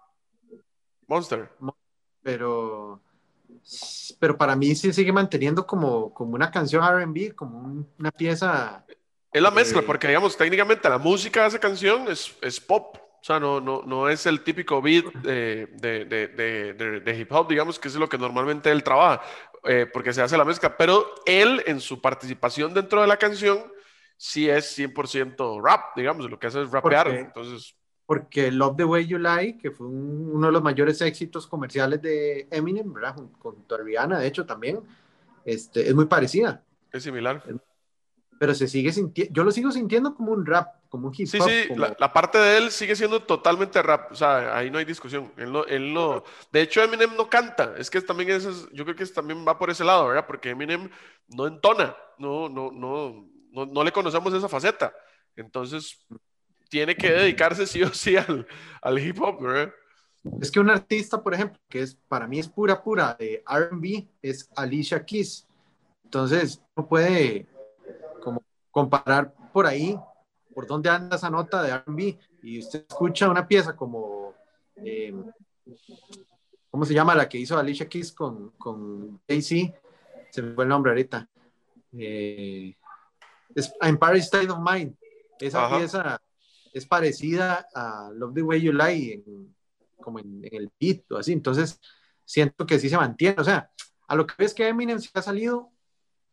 [1.07, 1.49] Monster.
[2.21, 3.01] Pero,
[4.19, 8.85] pero para mí sí sigue manteniendo como, como una canción RB, como una pieza.
[9.31, 12.97] Es la mezcla, eh, porque digamos, técnicamente la música de esa canción es, es pop.
[12.97, 17.49] O sea, no, no, no es el típico beat de, de, de, de, hip hop,
[17.49, 19.21] digamos, que es lo que normalmente él trabaja,
[19.65, 20.77] eh, porque se hace la mezcla.
[20.77, 23.61] Pero él, en su participación dentro de la canción,
[24.15, 27.07] sí es 100% rap, digamos, lo que hace es rapear.
[27.07, 27.75] Porque, entonces...
[28.09, 32.47] porque Love the Way You Lie, que fue uno de los mayores éxitos comerciales de
[32.49, 33.15] Eminem, ¿verdad?
[33.37, 34.79] Con, con Rihanna, de hecho, también,
[35.45, 36.63] este, es muy parecida.
[36.91, 37.43] Es similar.
[38.39, 41.47] pero se sigue sintiendo, yo lo sigo sintiendo como un rap, como un hip hop.
[41.47, 44.85] Sí, sí, la, parte de él sigue siendo totalmente rap, o sea, ahí no hay
[44.85, 45.31] discusión.
[45.37, 48.95] Él no, él no, de hecho Eminem no canta, es que también eso yo creo
[48.95, 50.25] que también va por ese lado, ¿verdad?
[50.25, 50.89] Porque Eminem
[51.27, 54.95] no entona, no, no, no, no, no le conocemos esa faceta.
[55.35, 56.07] Entonces,
[56.69, 58.47] tiene que dedicarse sí o sí al,
[58.81, 59.73] al hip hop, ¿verdad?
[60.41, 64.07] Es que un artista, por ejemplo, que es para mí es pura, pura de RB,
[64.21, 65.47] es Alicia Keys.
[66.03, 67.47] Entonces, no puede
[68.21, 69.97] como comparar por ahí
[70.53, 74.33] por dónde anda esa nota de R&B y usted escucha una pieza como,
[74.75, 75.13] eh,
[76.69, 77.15] ¿cómo se llama?
[77.15, 79.73] La que hizo Alicia Keys con, con Jay-Z,
[80.29, 81.29] se me fue el nombre ahorita.
[81.93, 82.75] Eh,
[83.55, 84.95] es Empire State of Mind.
[85.39, 86.21] Esa pieza
[86.73, 89.23] es parecida a Love the Way You Lie,
[90.01, 91.33] como en, el beat o así.
[91.33, 91.79] Entonces,
[92.25, 93.39] siento que sí se mantiene.
[93.39, 93.69] O sea,
[94.07, 95.71] a lo que ves que Eminem se ha salido,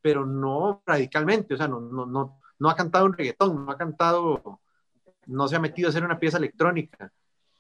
[0.01, 1.55] pero no radicalmente.
[1.55, 4.61] O sea, no, no, no, no ha cantado un reggaetón, no ha cantado,
[5.27, 7.13] no se ha metido a hacer una pieza electrónica.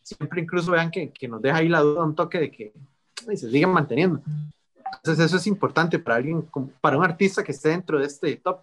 [0.02, 2.72] Siempre incluso vean que, que nos deja ahí la duda, un toque de que
[3.14, 4.22] se siguen manteniendo.
[4.94, 6.48] Entonces eso es importante para alguien,
[6.80, 8.60] para un artista que esté dentro de este top.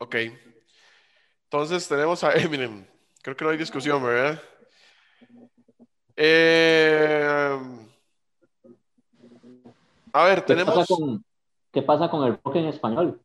[0.00, 0.16] Ok.
[1.50, 2.84] Entonces tenemos a Eminem.
[3.22, 4.40] Creo que no hay discusión, ¿verdad?
[6.14, 7.58] Eh,
[10.12, 10.86] a ver, tenemos.
[11.72, 13.20] ¿Qué pasa, con, el rock en español?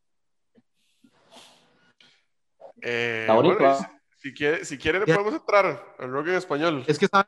[2.81, 3.91] Eh, ¿ah?
[4.17, 6.83] si, quiere, si quiere, le podemos entrar al rock en español.
[6.87, 7.27] Es que, ¿sabe,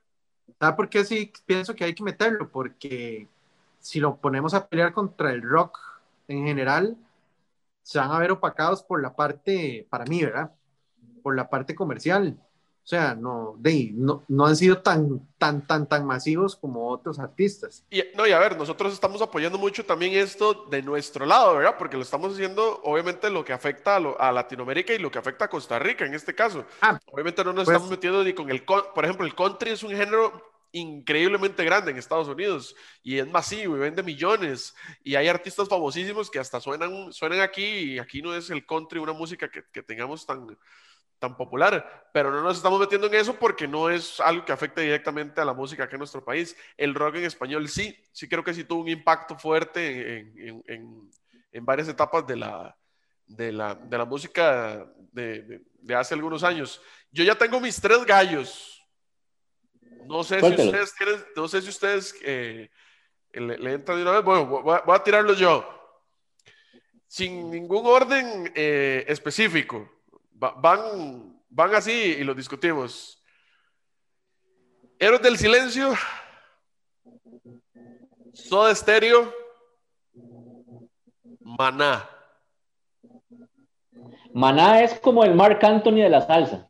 [0.60, 2.50] ¿sabe por qué sí pienso que hay que meterlo?
[2.50, 3.28] Porque
[3.80, 5.80] si lo ponemos a pelear contra el rock
[6.28, 6.96] en general,
[7.82, 10.52] se van a ver opacados por la parte, para mí, ¿verdad?
[11.26, 12.38] Por la parte comercial.
[12.86, 17.18] O sea, no, de, no, no, han sido tan, tan, tan, tan masivos como otros
[17.18, 17.84] artistas.
[17.90, 21.78] Y, no, y a ver, nosotros estamos apoyando mucho también esto de nuestro lado, ¿verdad?
[21.80, 25.50] Porque lo estamos haciendo, obviamente, lo que afecta a, Latinoamérica y lo que afecta a
[25.50, 26.64] Costa Rica en este caso.
[26.80, 29.82] Ah, obviamente no nos pues estamos metiendo ni con el, por ejemplo, el country es
[29.82, 30.32] un género
[30.72, 36.30] increíblemente grande en Estados Unidos y es masivo y vende millones y hay artistas famosísimos
[36.30, 39.82] que hasta suenan, suenan aquí y aquí no es el country una música que, que
[39.82, 40.46] tengamos tan,
[41.20, 44.82] tan popular, pero no nos estamos metiendo en eso porque no es algo que afecte
[44.82, 46.56] directamente a la música aquí en nuestro país.
[46.78, 51.10] El rock en español sí, sí creo que sí tuvo un impacto fuerte en, en,
[51.52, 52.78] en, varias etapas de la,
[53.26, 56.82] de la, de la música de, de, hace algunos años.
[57.12, 58.72] Yo ya tengo mis tres gallos.
[60.06, 60.96] No sé si ustedes
[61.36, 62.70] no sé si ustedes eh,
[63.34, 64.24] le, entran de una vez.
[64.24, 65.72] Bueno, voy a, voy a tirarlos yo.
[67.08, 69.95] Sin ningún orden eh, específico
[70.36, 73.22] van, van así y lo discutimos.
[75.00, 75.94] Héroes del Silencio,
[78.34, 79.34] Soda Stereo,
[81.40, 82.10] Maná.
[84.34, 86.70] Maná es como el Mark Anthony de la salsa.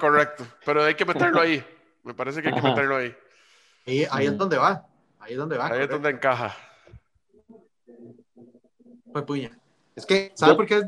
[0.00, 1.64] Correcto, pero hay que meterlo ahí.
[2.02, 3.14] Me parece que hay que meterlo ahí.
[3.86, 4.86] Y ahí es donde va.
[5.18, 5.66] Ahí es donde va.
[5.66, 6.56] Ahí es donde encaja.
[9.12, 9.58] Pues puña.
[9.94, 10.82] Es que, ¿sabe por qué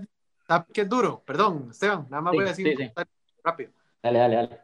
[0.47, 1.23] ¿Sabes qué es duro?
[1.25, 2.93] Perdón, Esteban, nada más voy a decir
[3.43, 3.71] rápido.
[4.03, 4.61] Dale, dale, dale.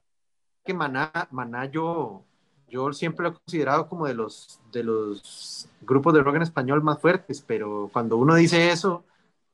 [0.65, 2.23] Que Maná, Maná yo,
[2.69, 6.83] yo siempre lo he considerado como de los, de los grupos de rock en español
[6.83, 9.05] más fuertes, pero cuando uno dice eso,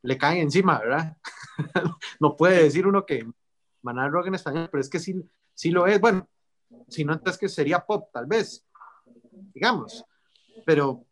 [0.01, 1.17] le caen encima, ¿verdad?
[2.19, 3.25] no puede decir uno que
[3.81, 6.01] Maná es rock en español, pero es que sí, sí lo es.
[6.01, 6.27] Bueno,
[6.89, 8.65] si no, entonces que sería pop, tal vez,
[9.53, 10.03] digamos.
[10.65, 11.05] Pero,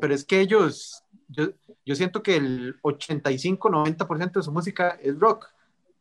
[0.00, 1.01] pero es que ellos,
[1.32, 1.48] yo,
[1.84, 5.48] yo siento que el 85-90% de su música es rock.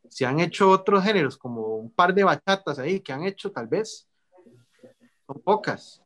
[0.09, 3.67] Si han hecho otros géneros, como un par de bachatas ahí que han hecho, tal
[3.67, 4.07] vez,
[5.25, 6.01] son pocas.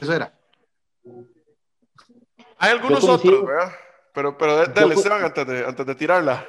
[0.00, 0.32] Eso era.
[2.58, 3.72] Hay algunos otros, ¿verdad?
[4.14, 6.46] Pero, pero dale, Esteban, antes de, antes de tirarla.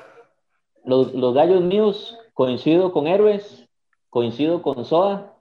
[0.85, 3.67] Los, los gallos míos, coincido con Héroes,
[4.09, 5.33] coincido con Soda,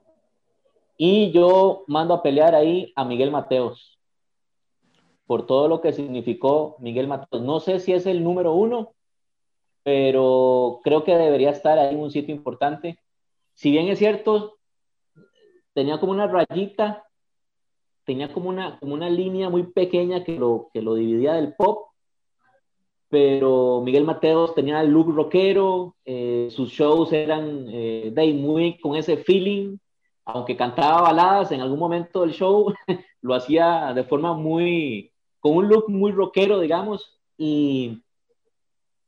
[0.97, 3.96] y yo mando a pelear ahí a Miguel Mateos
[5.27, 7.41] por todo lo que significó Miguel Matos.
[7.41, 8.93] No sé si es el número uno,
[9.83, 12.99] pero creo que debería estar ahí en un sitio importante.
[13.53, 14.57] Si bien es cierto,
[15.73, 17.05] tenía como una rayita,
[18.05, 21.89] tenía como una, como una línea muy pequeña que lo, que lo dividía del pop,
[23.09, 28.95] pero Miguel Mateos tenía el look rockero, eh, sus shows eran eh, de muy con
[28.95, 29.77] ese feeling,
[30.25, 32.73] aunque cantaba baladas en algún momento del show,
[33.21, 35.11] lo hacía de forma muy,
[35.47, 38.03] con un look muy rockero, digamos, y,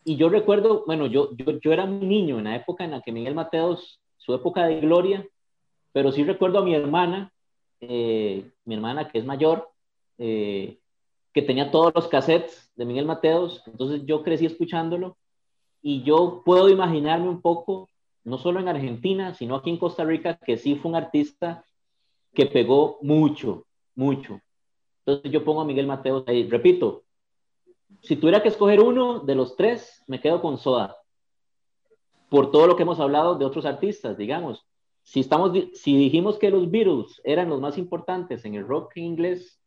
[0.06, 3.02] y yo recuerdo, bueno, yo, yo, yo era un niño en la época en la
[3.02, 5.28] que Miguel Mateos, su época de gloria,
[5.92, 7.34] pero sí recuerdo a mi hermana,
[7.82, 9.70] eh, mi hermana que es mayor,
[10.18, 10.80] eh,
[11.34, 15.18] que tenía todos los cassettes de Miguel Mateos, entonces yo crecí escuchándolo
[15.82, 17.90] y yo puedo imaginarme un poco,
[18.24, 21.66] no solo en Argentina, sino aquí en Costa Rica, que sí fue un artista
[22.34, 24.40] que pegó mucho, mucho.
[25.24, 26.48] Yo pongo a Miguel Mateos ahí.
[26.48, 27.04] Repito,
[28.02, 30.98] si tuviera que escoger uno de los tres, me quedo con Soda.
[32.30, 34.66] Por todo lo que hemos hablado de otros artistas, digamos.
[35.04, 39.60] Si, estamos, si dijimos que los Beatles eran los más importantes en el rock inglés,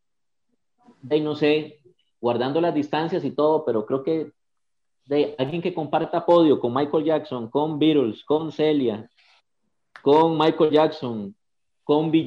[1.02, 1.80] de no sé,
[2.20, 4.32] guardando las distancias y todo, pero creo que
[5.06, 9.10] de alguien que comparta podio con Michael Jackson, con Beatles, con Celia,
[10.02, 11.34] con Michael Jackson,
[11.82, 12.22] con Bee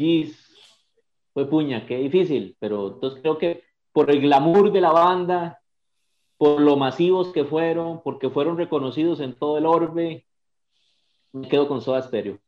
[1.35, 5.59] fue puña, qué difícil, pero entonces creo que por el glamour de la banda,
[6.37, 10.25] por lo masivos que fueron, porque fueron reconocidos en todo el orbe,
[11.33, 12.39] me quedo con Soda Stereo.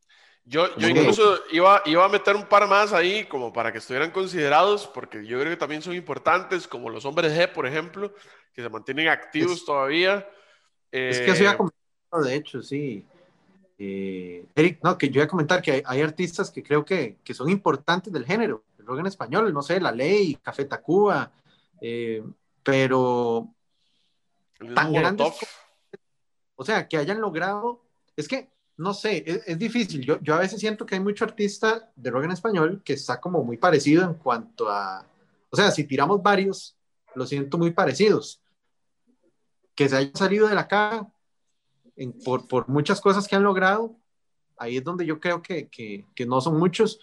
[0.45, 4.11] Yo, yo incluso iba, iba a meter un par más ahí como para que estuvieran
[4.11, 8.13] considerados, porque yo creo que también son importantes, como los hombres G, por ejemplo,
[8.53, 10.25] que se mantienen activos todavía.
[10.89, 13.05] Es que eso ya comentado, de hecho, sí.
[13.77, 17.33] Eh, Eric, no, que yo iba a comentar que hay, artistas que creo que, que,
[17.33, 21.31] son importantes del género, rock en español, no sé, La Ley, Café Tacuba,
[21.81, 22.23] eh,
[22.63, 23.53] pero
[24.73, 25.33] tan grandes,
[26.55, 27.83] O sea, que hayan logrado,
[28.15, 30.03] es que, no sé, es, difícil.
[30.03, 33.21] Yo, yo a veces siento que hay mucho artista de rock en español que está
[33.21, 35.05] como muy parecido en cuanto a,
[35.49, 36.75] o sea, si tiramos varios,
[37.15, 38.41] lo siento muy parecidos.
[39.75, 41.07] Que se haya salido de la caja
[42.23, 43.95] por, por, muchas cosas que han logrado,
[44.57, 46.99] ahí es donde yo creo que, que, que no son muchos.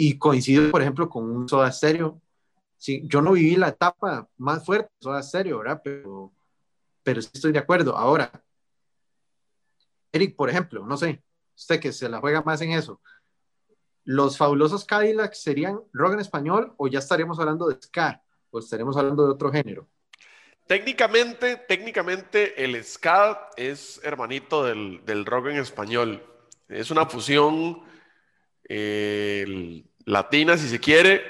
[0.00, 2.22] Y coincido, por ejemplo, con un Soda Stereo.
[2.76, 5.80] Sí, yo no viví la etapa más fuerte de Soda Stereo, ¿verdad?
[5.82, 6.32] Pero,
[7.02, 7.96] pero estoy de acuerdo.
[7.96, 8.30] Ahora,
[10.12, 11.24] Eric, por ejemplo, no sé,
[11.56, 13.00] usted que se la juega más en eso,
[14.04, 18.96] ¿los fabulosos Cadillacs serían rock en español o ya estaríamos hablando de ska o estaremos
[18.96, 19.88] hablando de otro género?
[20.68, 26.22] Técnicamente, técnicamente el ska es hermanito del, rock en español.
[26.68, 27.82] Es una fusión
[30.08, 31.22] latina, si se quiere,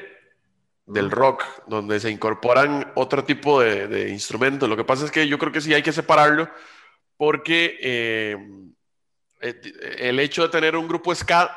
[0.87, 4.69] del rock, donde se incorporan otro tipo de, instrumentos.
[4.69, 6.49] Lo que pasa es que yo creo que sí hay que separarlo
[7.17, 8.37] porque eh,
[9.41, 9.61] eh,
[9.99, 11.51] el hecho de tener un grupo ska,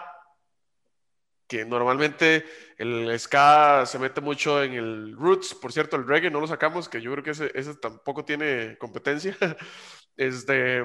[1.48, 2.46] que normalmente
[2.78, 6.90] el ska se mete mucho en el roots, por cierto, el reggae no lo sacamos,
[6.90, 9.38] que yo creo que ese, tampoco tiene competencia.
[10.18, 10.80] Este,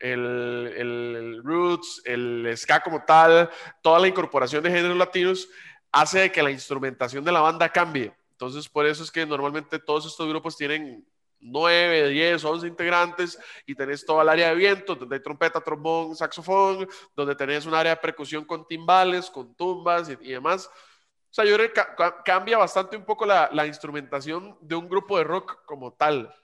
[0.00, 3.48] el, el, roots, el ska como tal,
[3.82, 5.48] toda la incorporación de géneros latinos
[5.92, 8.12] hace que la instrumentación de la banda cambie.
[8.32, 11.04] Entonces, por eso es que normalmente todos estos grupos tienen
[11.40, 16.14] 9, 10, 11 integrantes y tenés toda el área de viento, donde hay trompeta, trombón,
[16.14, 20.68] saxofón, donde tenés un área de percusión con timbales, con tumbas y, demás.
[20.68, 21.82] O sea, yo creo que
[22.24, 26.34] cambia bastante un poco la, la, instrumentación de un grupo de rock como tal,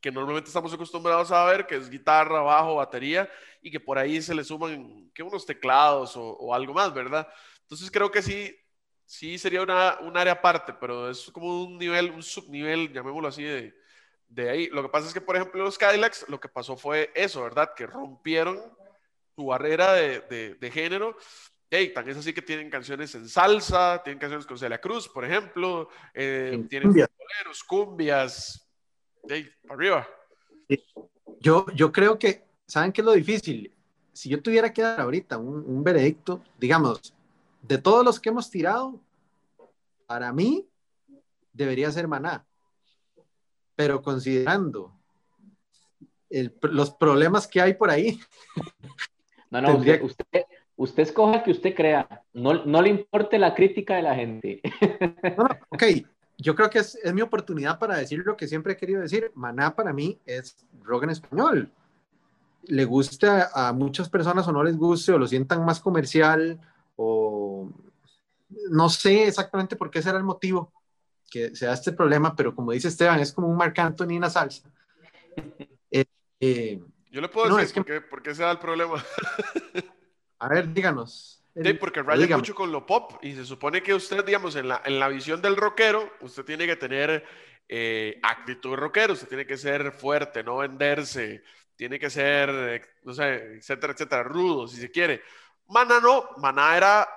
[0.00, 3.28] que normalmente estamos acostumbrados a ver, que es guitarra, bajo, batería,
[3.62, 7.28] y que por ahí se le suman que unos teclados o, o algo más, ¿verdad?
[7.62, 8.54] Entonces creo que sí,
[9.10, 13.42] sí sería una, un área aparte, pero es como un nivel, un subnivel, llamémoslo así,
[13.42, 13.74] de,
[14.28, 14.68] de ahí.
[14.68, 17.70] Lo que pasa es que, por ejemplo, los Cadillacs, lo que pasó fue eso, ¿verdad?
[17.74, 18.60] Que rompieron
[19.34, 21.16] su barrera de, de, género.
[21.68, 25.24] Hey, tan es así que tienen canciones en salsa, tienen canciones con Celia Cruz, por
[25.24, 28.64] ejemplo, eh, tienen boleros, cumbias,
[29.28, 30.08] hey, arriba.
[31.40, 33.74] Yo, yo creo que, ¿saben qué es lo difícil?
[34.12, 37.12] Si yo tuviera que dar ahorita un, un veredicto, digamos,
[37.62, 39.00] de todos los que hemos tirado,
[40.06, 40.66] para mí
[41.52, 42.46] debería ser Maná
[43.80, 44.92] pero considerando
[46.28, 48.20] los problemas que hay por ahí.
[49.50, 50.02] No, no, usted,
[50.76, 54.60] usted, escoja que usted crea, no, no, le importe la crítica de la gente.
[55.34, 55.82] No, no, ok,
[56.36, 59.32] yo creo que es, es, mi oportunidad para decir lo que siempre he querido decir.
[59.34, 61.72] Maná para mí es rock en español.
[62.64, 66.60] Le gusta a muchas personas o no les guste o lo sientan más comercial
[66.96, 67.70] o
[68.70, 70.72] no sé exactamente por qué será el motivo,
[71.30, 74.20] que se da este problema, pero como dice Esteban, es como un Marc Anthony en
[74.22, 74.70] la salsa.
[75.92, 76.04] Eh,
[76.38, 79.04] eh, Yo le puedo decir por, qué, se da el problema.
[80.38, 81.42] a ver, díganos.
[81.54, 84.82] Sí, porque raya mucho con lo pop y se supone que usted, digamos, en la,
[84.84, 87.24] en la visión del rockero, usted tiene que tener
[87.68, 91.42] eh, actitud rockero, usted tiene que ser fuerte, no venderse,
[91.74, 95.22] tiene que ser, no sé, etcétera, etcétera, rudo, si se quiere.
[95.70, 97.08] Mana no, Mana era,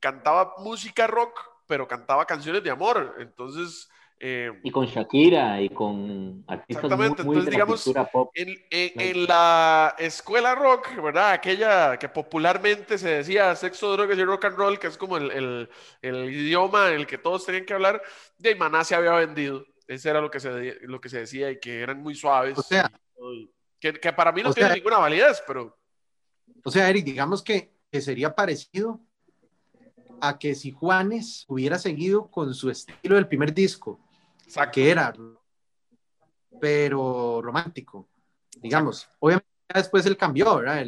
[0.00, 3.16] cantaba música rock, pero cantaba canciones de amor.
[3.18, 3.88] Entonces.
[4.18, 7.86] Eh, y con Shakira y con artistas exactamente, muy, entonces, digamos,
[8.32, 11.32] En, en, la escuela rock, ¿verdad?
[11.32, 15.30] Aquella que popularmente se decía sexo, drogas y rock and roll, que es como el,
[15.32, 15.68] el,
[16.00, 18.00] el idioma en el que todos tenían que hablar,
[18.38, 19.66] de Maná se había vendido.
[19.86, 22.58] Ese era lo que se, lo que se decía y que eran muy suaves.
[22.58, 22.90] O sea,
[23.78, 25.78] que, que, para mí no tiene ninguna validez, pero.
[26.64, 29.00] O sea, Eric, digamos que, que sería parecido
[30.20, 34.00] a que si Juanes hubiera seguido con su estilo del primer disco,
[34.72, 35.14] que era,
[36.60, 38.08] pero romántico,
[38.60, 39.08] digamos.
[39.18, 40.84] Obviamente después él cambió, ¿verdad?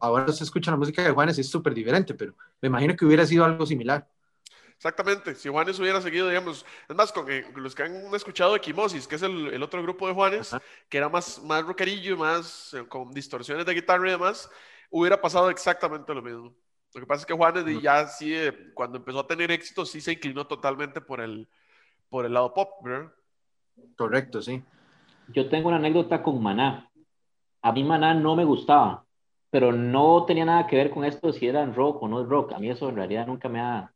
[0.00, 3.26] ahora se escucha la música de Juanes es súper diferente, pero me imagino que hubiera
[3.26, 4.08] sido algo similar.
[4.76, 9.06] Exactamente, si Juanes hubiera seguido, digamos, es más, con eh, los que han escuchado Equimosis,
[9.06, 10.56] que es el, otro grupo de Juanes,
[10.88, 14.50] que era más, más rockerillo, más eh, con distorsiones de guitarra y demás,
[14.92, 16.54] hubiera pasado exactamente lo mismo.
[16.94, 20.00] Lo que pasa es que Juanes ya sí, eh, cuando empezó a tener éxito, sí
[20.00, 21.48] se inclinó totalmente por el,
[22.10, 23.10] por el lado pop, ¿verdad?
[23.96, 24.62] Correcto, sí.
[25.28, 26.90] Yo tengo una anécdota con Maná.
[27.62, 29.06] A mí Maná no me gustaba,
[29.50, 32.52] pero no tenía nada que ver con esto si eran rock o no rock.
[32.52, 33.90] A mí eso en realidad nunca me ha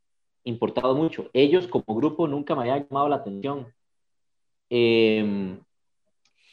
[0.45, 1.29] importado mucho.
[1.35, 3.75] Ellos como grupo nunca me había llamado la atención.
[4.71, 5.61] Em,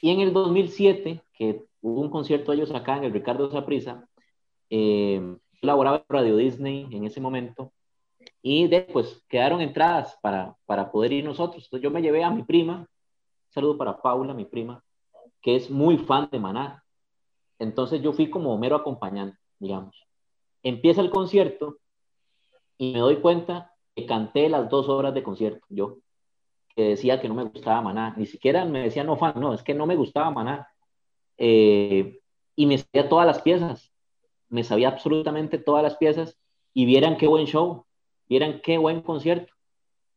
[0.01, 4.09] y en el 2007, que hubo un concierto de ellos acá en el Ricardo Zaprisa,
[4.75, 5.21] eh,
[5.61, 7.71] laboraba en Radio Disney en ese momento
[8.41, 11.69] y después quedaron entradas para, para poder ir nosotros.
[11.79, 12.87] Yo me llevé a mi prima,
[13.49, 14.83] saludo para Paula, mi prima,
[15.43, 16.83] que es muy fan de Maná.
[17.59, 20.07] Entonces yo fui como mero acompañante, digamos.
[20.63, 21.77] Empieza el concierto
[22.79, 25.99] y me doy cuenta que canté las dos horas de concierto, yo,
[26.75, 28.15] que decía que no me gustaba Maná.
[28.17, 30.67] Ni siquiera me decía no fan, no, es que no me gustaba Maná.
[31.37, 32.19] Eh,
[32.55, 33.92] y me sabía todas las piezas,
[34.53, 36.37] me sabía absolutamente todas las piezas
[36.75, 37.87] y vieran qué buen show,
[38.29, 39.51] vieran qué buen concierto.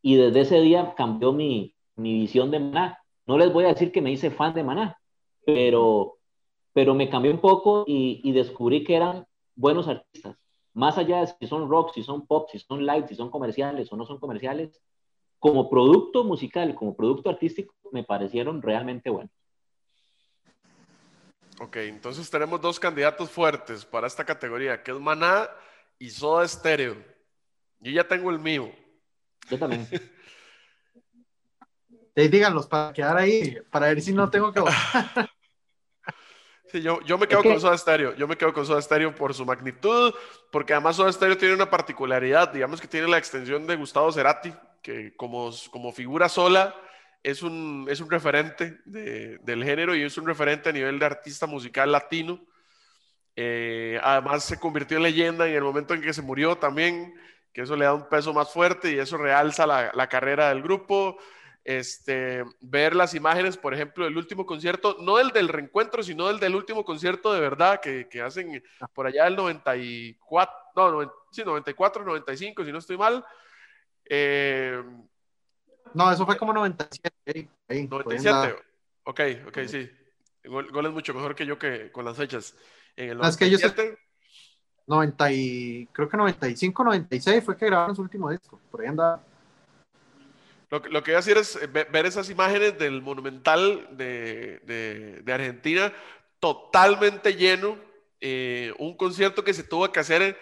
[0.03, 2.99] Y desde ese día cambió mi, mi visión de Maná.
[3.25, 5.01] No les voy a decir que me hice fan de Maná,
[5.47, 6.19] pero,
[6.75, 10.37] pero me cambió un poco y, y descubrí que eran buenos artistas.
[10.75, 13.91] Más allá de si son rock, si son pop, si son live, si son comerciales
[13.91, 14.79] o no son comerciales,
[15.39, 19.33] como producto musical, como producto artístico, me parecieron realmente buenos.
[21.59, 25.49] Ok, entonces tenemos dos candidatos fuertes para esta categoría, que es Maná
[25.99, 26.97] y Soda Stereo.
[27.81, 28.71] Yo ya tengo el mío.
[29.49, 29.89] Yo también.
[32.15, 34.61] díganlos para quedar ahí, para ver si no tengo que
[36.73, 38.15] Sí, yo, yo me quedo con Soda Stereo.
[38.17, 40.13] Yo me quedo con Soda Stereo por su magnitud,
[40.51, 44.53] porque además Soda Stereo tiene una particularidad, digamos que tiene la extensión de Gustavo Cerati,
[44.83, 46.75] que como, como figura sola
[47.27, 51.49] es un, es un referente del género y es un referente a nivel de artista
[51.49, 52.41] musical latino.
[53.35, 57.13] Eh, además se convirtió en leyenda en el momento en que se murió también,
[57.53, 60.63] que eso le da un peso más fuerte y eso realza la, la carrera del
[60.63, 61.19] grupo
[61.65, 66.39] este, ver las imágenes, por ejemplo, del último concierto, no el del reencuentro, sino el
[66.39, 68.63] del último concierto de verdad que, que hacen
[68.95, 73.25] por allá el 94, no, sí, 94, 95, si no estoy mal.
[74.09, 74.81] Eh,
[75.95, 77.49] no, eso fue como 97.
[77.69, 78.57] 97,
[79.05, 79.91] ok, ok, sí.
[80.45, 82.55] Gol, gol, es mucho mejor que yo que con las fechas.
[82.97, 83.99] En el 97, es que
[84.87, 89.23] 90 y, creo que 95, 96 fue que grabaron su último disco, por ahí andaba.
[90.71, 95.33] Lo, lo, que voy a decir es ver esas imágenes del Monumental de, de, de
[95.33, 95.93] Argentina
[96.41, 97.77] totalmente lleno.
[98.21, 100.39] Eh, un concierto que se tuvo que hacer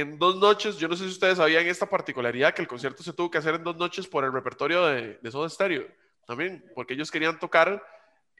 [0.00, 0.76] en, dos noches.
[0.78, 3.54] Yo no sé si ustedes sabían esta particularidad, que el concierto se tuvo que hacer
[3.54, 5.86] en dos noches por el repertorio de, de Soda Stereo.
[6.26, 7.82] También, porque ellos querían tocar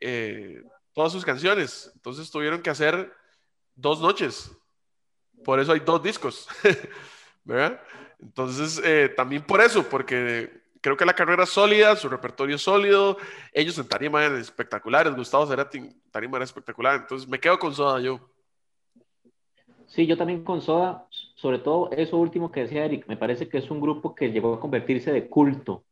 [0.01, 1.91] eh, todas sus canciones.
[1.95, 3.13] Entonces tuvieron que hacer
[3.75, 4.51] dos noches.
[5.45, 6.49] Por eso hay dos discos.
[7.49, 7.81] ¿verdad?
[8.21, 10.51] Entonces, eh, también por eso, porque
[10.83, 13.17] creo que la carrera es sólida, su repertorio es sólido,
[13.53, 17.75] ellos en tarima eran espectaculares, Gustavo Cerati en tarima era espectacular, entonces me quedo con
[17.75, 18.21] Soda yo.
[19.87, 21.07] Sí, yo también con Soda,
[21.39, 24.55] sobre todo eso último que decía Eric, me parece que es un grupo que llegó
[24.55, 25.84] a convertirse de culto,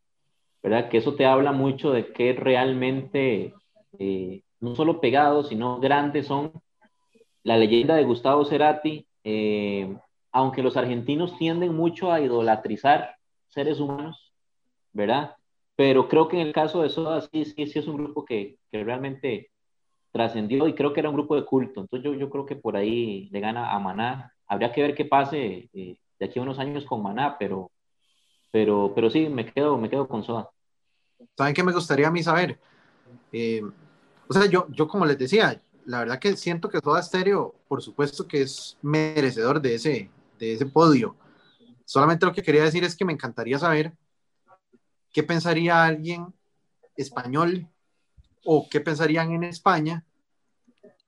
[0.61, 0.88] ¿verdad?
[0.88, 3.55] Que eso te habla mucho de que realmente,
[4.01, 6.53] eh, no solo pegados, sino grandes son.
[7.44, 9.97] La leyenda de Gustavo Cerati, eh,
[10.32, 13.14] aunque los argentinos tienden mucho a idolatrizar
[13.47, 14.32] seres humanos,
[14.92, 15.36] ¿verdad?
[15.76, 18.59] Pero creo que en el caso de Soda sí, sí, sí es un grupo que,
[18.72, 19.51] que realmente
[20.11, 21.82] trascendió y creo que era un grupo de culto.
[21.82, 24.32] Entonces yo, yo creo que por ahí le gana a Maná.
[24.47, 27.70] Habría que ver qué pase eh, de aquí a unos años con Maná, pero,
[28.51, 30.51] pero, pero sí, me quedo, me quedo con Soda.
[31.36, 32.59] ¿Saben qué me gustaría a mí saber?
[33.32, 33.62] Eh,
[34.28, 37.82] o sea, yo, yo como les decía, la verdad que siento que Soda Stereo, por
[37.82, 41.16] supuesto que es merecedor de ese, de ese podio.
[41.84, 43.92] Solamente lo que quería decir es que me encantaría saber
[45.16, 46.26] ¿qué pensaría alguien
[46.94, 47.66] español
[48.44, 50.05] o qué pensarían en España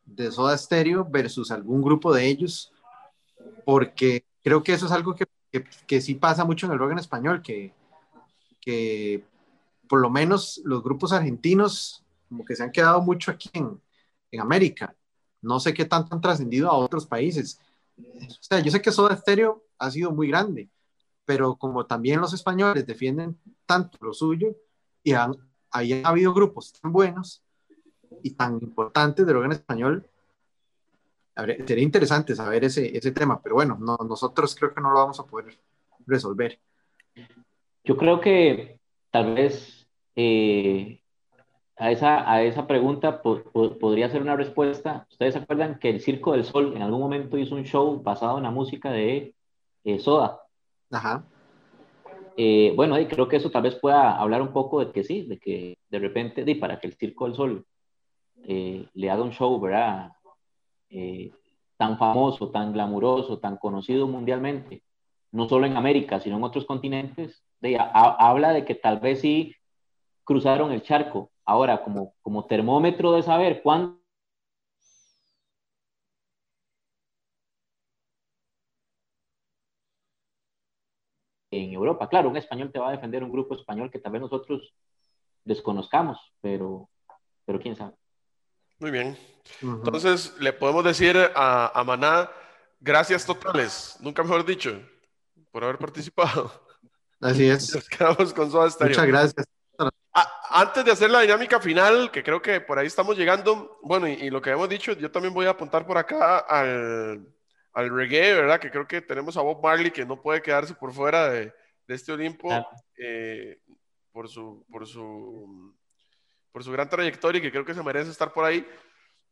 [0.07, 2.73] de Soda Stereo versus algún grupo de ellos?
[3.69, 5.27] Porque creo que eso es algo que,
[5.87, 7.75] que, sí pasa mucho en el rock en español, que,
[8.63, 9.23] que
[9.87, 13.79] por lo menos los grupos argentinos como que se han quedado mucho aquí en,
[14.31, 14.97] en América.
[15.43, 17.61] No sé qué tanto han trascendido a otros países.
[17.99, 20.71] O sea, yo sé que Soda Stereo ha sido muy grande,
[21.27, 24.57] pero como también los españoles defienden tanto lo suyo
[25.03, 25.37] y han,
[25.73, 27.45] han habido grupos tan buenos
[28.23, 30.08] y tan importantes de rock en español,
[31.67, 35.21] sería interesante saber ese, ese tema, pero bueno, no, nosotros creo que no lo vamos
[35.21, 35.57] a poder
[36.07, 36.59] resolver.
[37.85, 38.79] Yo creo que
[39.11, 41.01] tal vez eh,
[41.77, 45.07] a, esa, a esa pregunta podría ser una respuesta.
[45.11, 48.39] Ustedes se acuerdan que el Circo del Sol en algún momento hizo un show basado
[48.39, 49.35] en la música de
[49.85, 50.41] eh, Soda.
[50.91, 51.25] Ajá.
[52.37, 55.39] Eh, bueno, creo que eso tal vez pueda hablar un poco de que sí, de
[55.39, 57.67] que de repente, de, para que el Circo del Sol
[58.45, 60.13] le haga un show, ¿verdad?
[60.91, 61.33] Eh,
[61.77, 64.83] tan famoso, tan glamuroso, tan conocido mundialmente,
[65.33, 69.55] no solo en América, sino en otros continentes, de, habla de que tal vez sí
[70.25, 71.31] cruzaron el charco.
[71.45, 73.99] Ahora, como, como termómetro de saber cuándo
[81.51, 82.09] en Europa.
[82.09, 84.75] Claro, un español te va a defender un grupo español que tal vez nosotros
[85.45, 86.89] desconozcamos, pero,
[87.47, 87.95] pero quién sabe.
[88.79, 89.19] Muy bien.
[89.63, 92.31] Entonces, le podemos decir a, a Maná,
[92.81, 94.81] gracias totales, nunca mejor dicho,
[95.51, 96.53] por haber participado.
[97.21, 97.75] Así es.
[97.75, 99.47] Nos quedamos con Soda Muchas gracias.
[100.51, 104.31] antes de hacer la dinámica final, que creo que por ahí estamos llegando, bueno, y,
[104.31, 107.27] lo que hemos dicho, yo también voy a apuntar por acá al,
[107.73, 108.61] al, reggae, ¿verdad?
[108.61, 111.53] Que creo que tenemos a Bob Marley que no puede quedarse por fuera de,
[111.87, 112.51] de este Olimpo
[112.97, 113.61] eh,
[114.13, 115.75] por, su, por, su,
[116.59, 118.67] por su gran trayectoria y que creo que se merece estar por ahí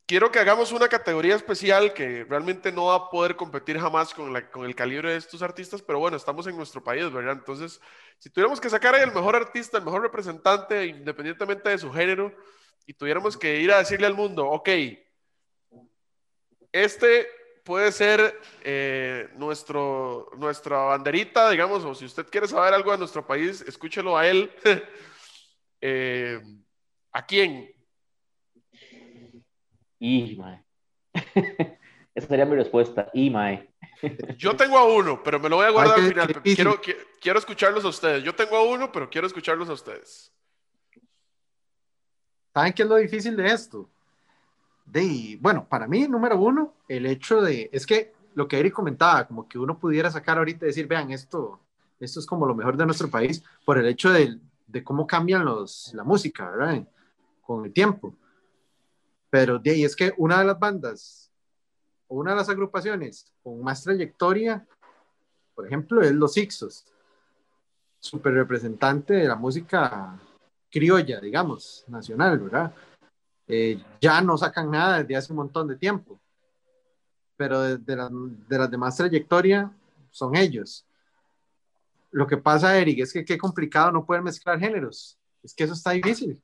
[0.06, 4.34] quiero que hagamos una categoría especial que realmente no va a poder competir jamás con,
[4.36, 7.32] el calibre de estos artistas, pero bueno, estamos en nuestro país, ¿verdad?
[7.32, 7.80] Entonces,
[8.18, 12.32] si tuviéramos que sacar ahí el mejor artista, el mejor representante, independientemente de su género,
[12.86, 14.68] y tuviéramos que ir a decirle al mundo, ok,
[16.70, 17.26] este
[17.64, 23.26] puede ser eh, nuestro, nuestra banderita, digamos, o si usted quiere saber algo de nuestro
[23.26, 24.52] país, escúchelo a él.
[25.80, 26.40] eh,
[27.16, 27.74] ¿A quién?
[29.98, 30.62] Y, mae.
[32.14, 33.08] Esa sería mi respuesta.
[33.14, 33.72] Y, mae.
[34.36, 36.42] Yo tengo a uno, pero me lo voy a guardar al final.
[36.42, 36.78] quiero,
[37.18, 38.22] quiero escucharlos a ustedes.
[38.22, 40.30] Yo tengo a uno, pero quiero escucharlos a ustedes.
[42.52, 43.88] ¿Saben qué es lo difícil de esto?
[44.84, 49.26] De, bueno, para mí, número uno, el hecho de, es que lo que Eric comentaba,
[49.26, 51.60] como que uno pudiera sacar ahorita y decir, vean, esto,
[51.98, 55.46] esto es como lo mejor de nuestro país, por el hecho de, de cómo cambian
[55.46, 56.86] los, la música, ¿verdad?
[57.46, 58.14] Con el tiempo.
[59.30, 61.30] Pero de ahí es que una de las bandas
[62.08, 64.66] o una de las agrupaciones con más trayectoria,
[65.54, 66.86] por ejemplo, es Los Ixos,
[68.00, 70.18] súper representante de la música
[70.70, 72.74] criolla, digamos, nacional, ¿verdad?
[73.48, 76.20] Eh, ya no sacan nada desde hace un montón de tiempo,
[77.36, 77.96] pero de, de,
[78.48, 79.72] de las demás trayectoria
[80.10, 80.86] son ellos.
[82.10, 85.18] Lo que pasa, Eric, es que qué complicado no poder mezclar géneros.
[85.42, 86.42] Es que eso está difícil.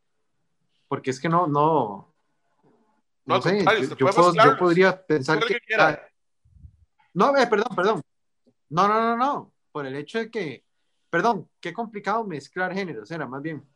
[0.93, 2.15] Porque es que no, no,
[3.25, 3.65] no, sé,
[3.97, 5.57] yo, podría pensar que...
[7.15, 8.03] no, eh, perdón, perdón.
[8.69, 9.53] No, no, no, no.
[9.73, 10.65] Por el hecho de que,
[11.09, 13.67] perdón, qué complicado mezclar géneros, era más bien.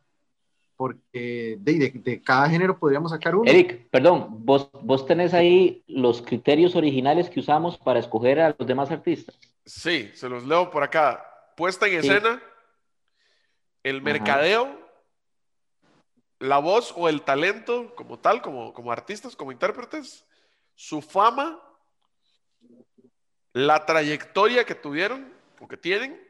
[0.77, 3.51] Porque de, de, cada género podríamos sacar uno.
[3.51, 8.69] Eric, perdón, vos, vos tenés ahí los criterios originales que usamos para escoger a los
[8.69, 9.39] demás artistas.
[9.65, 11.25] Sí, se los leo por acá.
[11.57, 12.43] Puesta en escena,
[13.83, 14.86] el mercadeo,
[16.39, 20.27] la voz o el talento como tal, como, como artistas, como intérpretes,
[20.75, 21.61] su fama,
[23.53, 26.27] la trayectoria que tuvieron o que tienen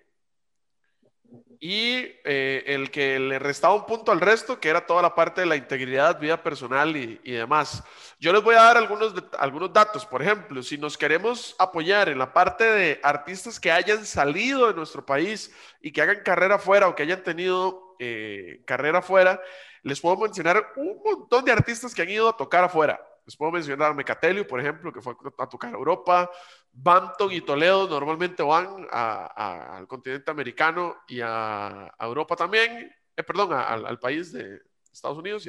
[1.59, 5.40] y eh, el que le restaba un punto al resto, que era toda la parte
[5.40, 7.82] de la integridad, vida personal y, y, demás.
[8.20, 10.04] Yo les voy a dar algunos, algunos datos.
[10.07, 14.74] Por ejemplo, si nos queremos apoyar en la parte de artistas que hayan salido de
[14.74, 19.40] nuestro país y que hagan carrera fuera o que hayan tenido eh, carrera fuera,
[19.82, 23.01] les puedo mencionar un montón de artistas que han ido a tocar afuera.
[23.24, 26.30] Les puedo mencionar a Mecatelio, por ejemplo, que fue a tocar a Europa.
[26.72, 32.94] Banton y Toledo normalmente van al continente americano y a, Europa también.
[33.16, 34.61] Eh, perdón, al país de
[34.97, 35.47] Estados Unidos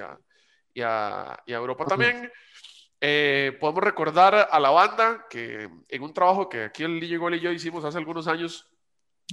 [0.73, 2.31] y a, Europa también.
[2.99, 7.39] Eh, podemos recordar a la banda que en un trabajo que aquí el Gol y
[7.39, 8.67] yo hicimos hace algunos años,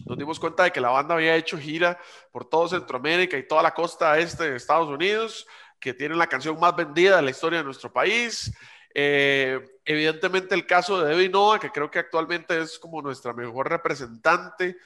[0.06, 1.98] nos dimos cuenta de que la banda había hecho gira
[2.32, 5.46] por todo Centroamérica y toda la costa este de Estados Unidos,
[5.78, 8.52] que tiene la canción más vendida de la historia de nuestro país.
[8.92, 13.68] Eh, evidentemente el caso de Debbie Noah, que creo que actualmente es como nuestra mejor
[13.68, 14.76] representante.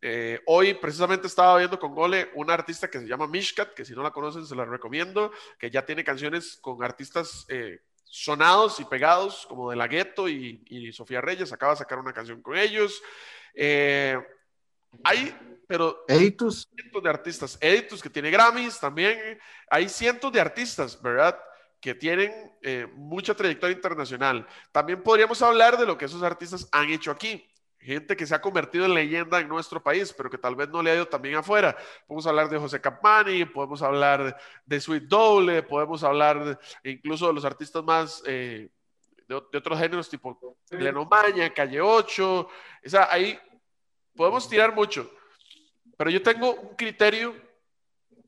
[0.00, 3.92] Eh, hoy precisamente estaba viendo con Gole una artista que se llama Mishkat, que si
[3.94, 8.84] no la conocen se la recomiendo, que ya tiene canciones con artistas eh, sonados y
[8.84, 13.02] pegados como de La Gueto y, Sofía Reyes, acaba de sacar una canción con ellos.
[15.04, 15.34] Hay,
[15.66, 16.68] pero Editus.
[16.74, 17.58] cientos de artistas.
[17.60, 19.38] Editus que tiene Grammys también.
[19.70, 21.38] Hay cientos de artistas, ¿verdad?
[21.80, 22.32] Que tienen
[22.62, 24.46] eh, mucha trayectoria internacional.
[24.72, 27.44] También podríamos hablar de lo que esos artistas han hecho aquí.
[27.78, 30.82] Gente que se ha convertido en leyenda en nuestro país, pero que tal vez no
[30.82, 31.76] le ha ido también afuera.
[32.06, 37.44] Podemos hablar de José Campani, podemos hablar de Sweet Doble, podemos hablar incluso de los
[37.44, 38.70] artistas más eh,
[39.28, 40.56] de, otros géneros, tipo
[41.10, 42.40] Maña, Calle 8.
[42.40, 42.48] O
[42.84, 43.38] sea, hay
[44.16, 45.10] podemos tirar mucho,
[45.96, 47.34] pero yo tengo un criterio,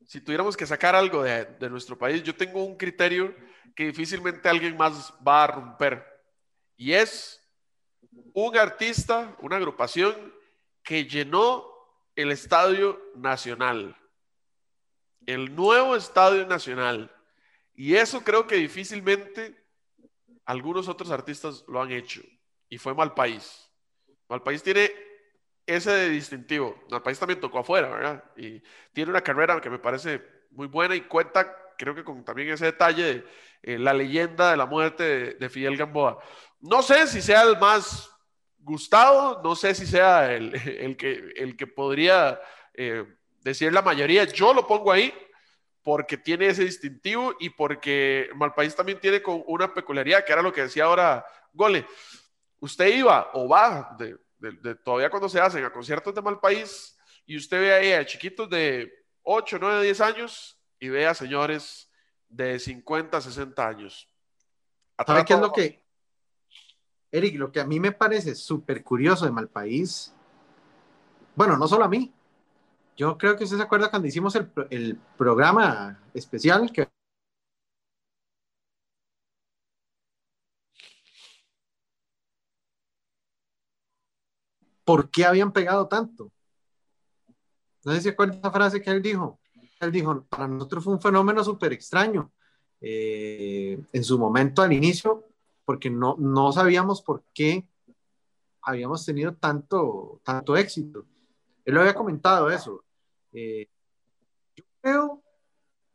[0.05, 3.35] si tuviéramos que sacar algo de, de nuestro país, yo tengo un criterio
[3.75, 6.05] que difícilmente alguien más va a romper,
[6.77, 7.41] y es
[8.33, 10.33] un artista, una agrupación
[10.83, 11.65] que llenó
[12.15, 13.95] el Estadio Nacional,
[15.25, 17.11] el nuevo Estadio Nacional,
[17.73, 19.65] y eso creo que difícilmente
[20.45, 22.21] algunos otros artistas lo han hecho,
[22.67, 23.69] y fue Malpaís.
[24.27, 24.91] Malpaís tiene
[25.69, 26.83] ese distintivo.
[26.89, 28.23] El país también tocó afuera, ¿verdad?
[28.35, 28.61] Y
[28.93, 32.65] tiene una carrera que me parece muy buena y cuenta creo que con también ese
[32.65, 33.25] detalle de
[33.63, 36.19] eh, la leyenda de la muerte de, Fidel Gamboa.
[36.59, 38.09] No sé si sea el más
[38.59, 42.39] gustado, no sé si sea el, el que, el que podría
[42.73, 43.05] eh,
[43.41, 44.25] decir la mayoría.
[44.25, 45.13] Yo lo pongo ahí
[45.81, 50.51] porque tiene ese distintivo y porque Malpaís también tiene con una peculiaridad, que era lo
[50.51, 51.85] que decía ahora Gole.
[52.59, 54.17] Usted iba o va, de,
[54.83, 58.91] todavía cuando se hacen a conciertos de Malpaís, y usted ve ahí a chiquitos de
[59.23, 61.91] 8, 9, 10 años y ve a señores
[62.27, 64.09] de 50, 60 años.
[65.05, 65.83] ¿Sabe qué es lo que,
[67.11, 70.13] Eric, lo que a mí me parece súper curioso de Malpaís?
[71.35, 72.11] Bueno, no solo a mí,
[72.97, 76.89] yo creo que usted se acuerda cuando hicimos el, programa especial que
[84.89, 86.31] ¿por qué habían pegado tanto?
[87.85, 89.39] No sé si se acuerda esa frase que él dijo.
[89.79, 92.31] Él dijo, para nosotros fue un fenómeno súper extraño
[92.81, 95.27] eh, en su momento al inicio,
[95.63, 97.67] porque no, no sabíamos por qué
[98.63, 101.05] habíamos tenido tanto, tanto éxito.
[101.65, 102.83] Él lo había comentado eso.
[103.31, 103.67] Eh,
[104.55, 105.23] yo creo,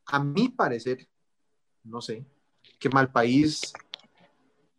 [0.07, 1.09] a mi parecer,
[1.83, 2.25] no sé,
[2.79, 3.73] que Malpaís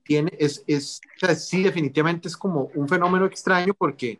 [0.05, 1.01] tiene, es, es
[1.37, 4.19] sí, definitivamente es como un fenómeno extraño porque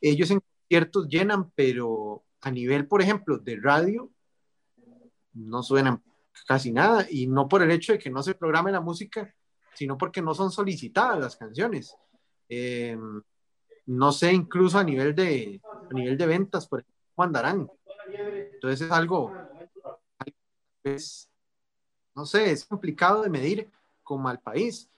[0.00, 4.10] ellos en conciertos llenan, pero a nivel, por ejemplo, de radio,
[5.34, 6.02] no suenan
[6.46, 9.34] casi nada, y no por el hecho de que no se programe la música,
[9.74, 11.94] sino porque no son solicitadas las canciones.
[12.48, 12.96] Eh,
[13.86, 15.60] no sé, incluso a nivel de,
[15.90, 17.70] a nivel de ventas, por ejemplo, andarán.
[18.10, 19.34] Entonces es algo,
[22.14, 23.70] no sé, es complicado de medir
[24.02, 24.88] como al país.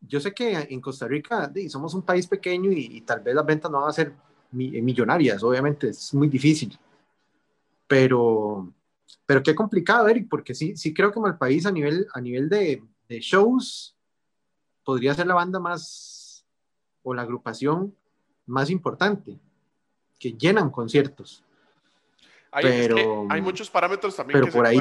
[0.00, 3.70] Yo sé que en Costa Rica somos un país pequeño y, tal vez las ventas
[3.70, 4.12] no van a ser
[4.52, 6.78] millonarias, obviamente es muy difícil.
[7.86, 8.72] Pero,
[9.24, 12.82] pero qué complicado, Eric, porque sí, sí creo que país a nivel, a nivel de,
[13.08, 13.96] de shows
[14.84, 16.44] podría ser la banda más
[17.02, 17.94] o la agrupación
[18.46, 19.38] más importante,
[20.18, 21.44] que llenan conciertos.
[22.50, 24.40] Hay, pero, hay muchos parámetros también.
[24.40, 24.80] Pero por ahí.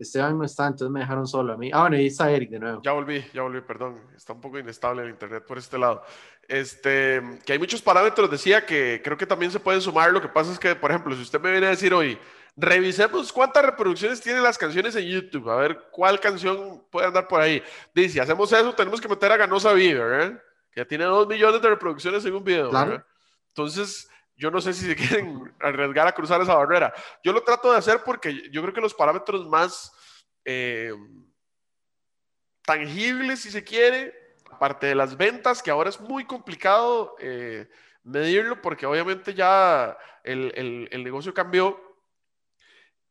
[0.00, 1.70] Esteban no está, entonces me dejaron solo a mí.
[1.72, 2.82] Ah, bueno, ahí está Eric de nuevo.
[2.82, 4.00] Ya volví, ya volví, perdón.
[4.16, 6.02] Está un poco inestable el internet por este lado.
[6.48, 10.12] Este, que hay muchos parámetros, decía que creo que también se pueden sumar.
[10.12, 12.18] Lo que pasa es que, por ejemplo, si usted me viene a decir hoy,
[12.56, 17.40] Revisemos cuántas reproducciones tienen las canciones en YouTube, a ver cuál canción puede andar por
[17.40, 17.62] ahí.
[17.94, 20.38] Dice, si hacemos eso, tenemos que meter a Ganosa Vive,
[20.70, 22.70] Que ya tiene dos millones de reproducciones en un video,
[23.48, 24.09] Entonces,
[24.40, 26.92] yo no sé si se quieren arriesgar a cruzar esa barrera.
[27.22, 29.92] Yo lo trato de hacer porque yo creo que los parámetros más
[30.44, 30.92] eh,
[32.62, 34.12] tangibles, si se quiere,
[34.50, 37.68] aparte de las ventas, que ahora es muy complicado eh,
[38.02, 41.90] medirlo porque obviamente ya el, el negocio cambió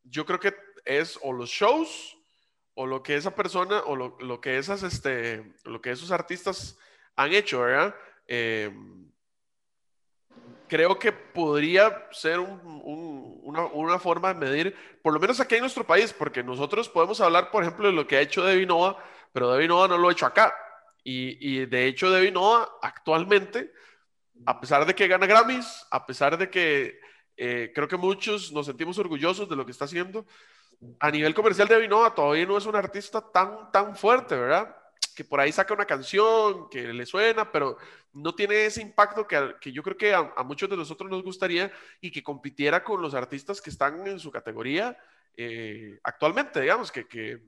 [0.09, 0.55] yo creo que
[0.86, 2.17] es o los shows
[2.73, 6.77] o lo que esa persona o lo, que esas, este, lo que esos artistas
[7.15, 7.95] han hecho, ¿verdad?
[8.25, 9.11] Em,
[10.70, 16.13] creo que podría ser una, forma de medir, por lo menos aquí en nuestro país,
[16.13, 19.03] porque nosotros podemos hablar, por ejemplo, de lo que ha hecho Debbie Nova,
[19.34, 20.55] pero Debbie Nova no lo ha hecho acá.
[21.03, 23.74] Y, y de hecho, Debbie Nova actualmente,
[24.45, 26.99] a pesar de que gana Grammys, a pesar de que
[27.41, 30.26] eh, creo que muchos nos sentimos orgullosos de lo que está haciendo.
[30.99, 34.76] A nivel comercial de Vinoa todavía no es un artista tan, tan fuerte, ¿verdad?
[35.20, 37.76] Que por ahí saca una canción que le suena, pero
[38.13, 41.74] no tiene ese impacto que, que yo creo que a, muchos de nosotros nos gustaría
[41.99, 44.97] y que compitiera con los artistas que están en su categoría
[45.36, 47.41] eh, actualmente, digamos, que, que,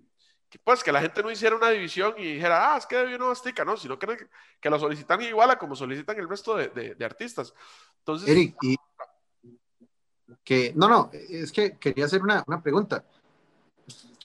[0.66, 3.32] pues que la gente no hiciera una división y dijera, ah, es que Debbie no
[3.32, 3.78] estica, ¿no?
[3.78, 4.28] Sino que,
[4.60, 7.54] que lo solicitan igual a como solicitan el resto de, artistas.
[8.00, 8.58] Entonces, Eric,
[10.44, 13.06] que, no, no, es que quería hacer una, una pregunta.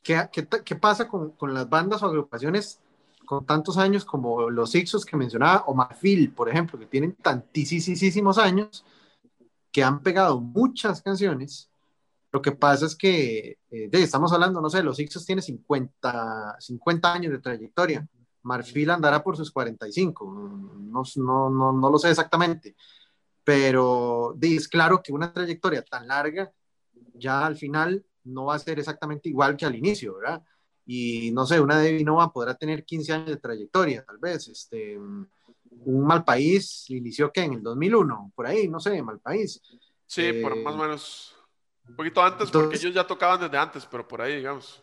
[0.02, 2.80] ¿Qué, qué, qué pasa con, con, las bandas o agrupaciones
[3.26, 8.38] con tantos años como los Ixos que mencionaba, o Marfil, por ejemplo, que tienen tantísimos
[8.38, 8.84] años,
[9.70, 11.70] que han pegado muchas canciones?
[12.32, 17.12] Lo que pasa es que, eh, estamos hablando, no sé, los Ixos tienen 50, 50
[17.12, 18.08] años de trayectoria.
[18.42, 20.24] Marfil andará por sus 45,
[20.78, 22.76] no, no, no, no lo sé exactamente
[23.46, 26.52] pero es claro que una trayectoria tan larga
[27.14, 30.42] ya al final no va a ser exactamente igual que al inicio, ¿verdad?
[30.86, 34.48] Y no sé, una de Nova podrá tener 15 años de trayectoria, tal vez.
[34.48, 39.60] Este, un mal país inició que en el 2001, por ahí, no sé, mal país.
[40.06, 41.36] Sí, por eh, más o menos.
[41.88, 44.82] Un poquito antes, porque ellos ya tocaban desde antes, pero por ahí, digamos.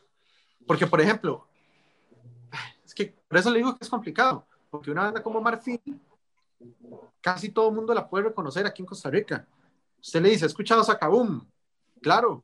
[0.68, 1.48] Porque, por ejemplo,
[2.86, 5.82] es que por eso le digo que es complicado, porque una banda como Marfil
[7.22, 9.48] casi todo el mundo la puede reconocer aquí en Costa Rica.
[10.00, 11.46] Usted le dice, ¿ha escuchado Sacabum?
[12.02, 12.44] Claro.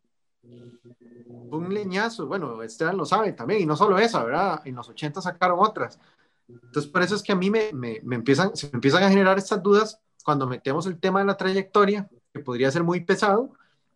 [1.52, 4.62] Un leñazo, bueno, Esteban lo sabe también, y no solo esa, ¿verdad?
[4.66, 6.00] En los 80 sacaron otras.
[6.48, 9.10] Entonces, por eso es que a mí me, me, me empiezan, se me empiezan a
[9.10, 13.52] generar estas dudas cuando metemos el tema de la trayectoria, que podría ser muy pesado,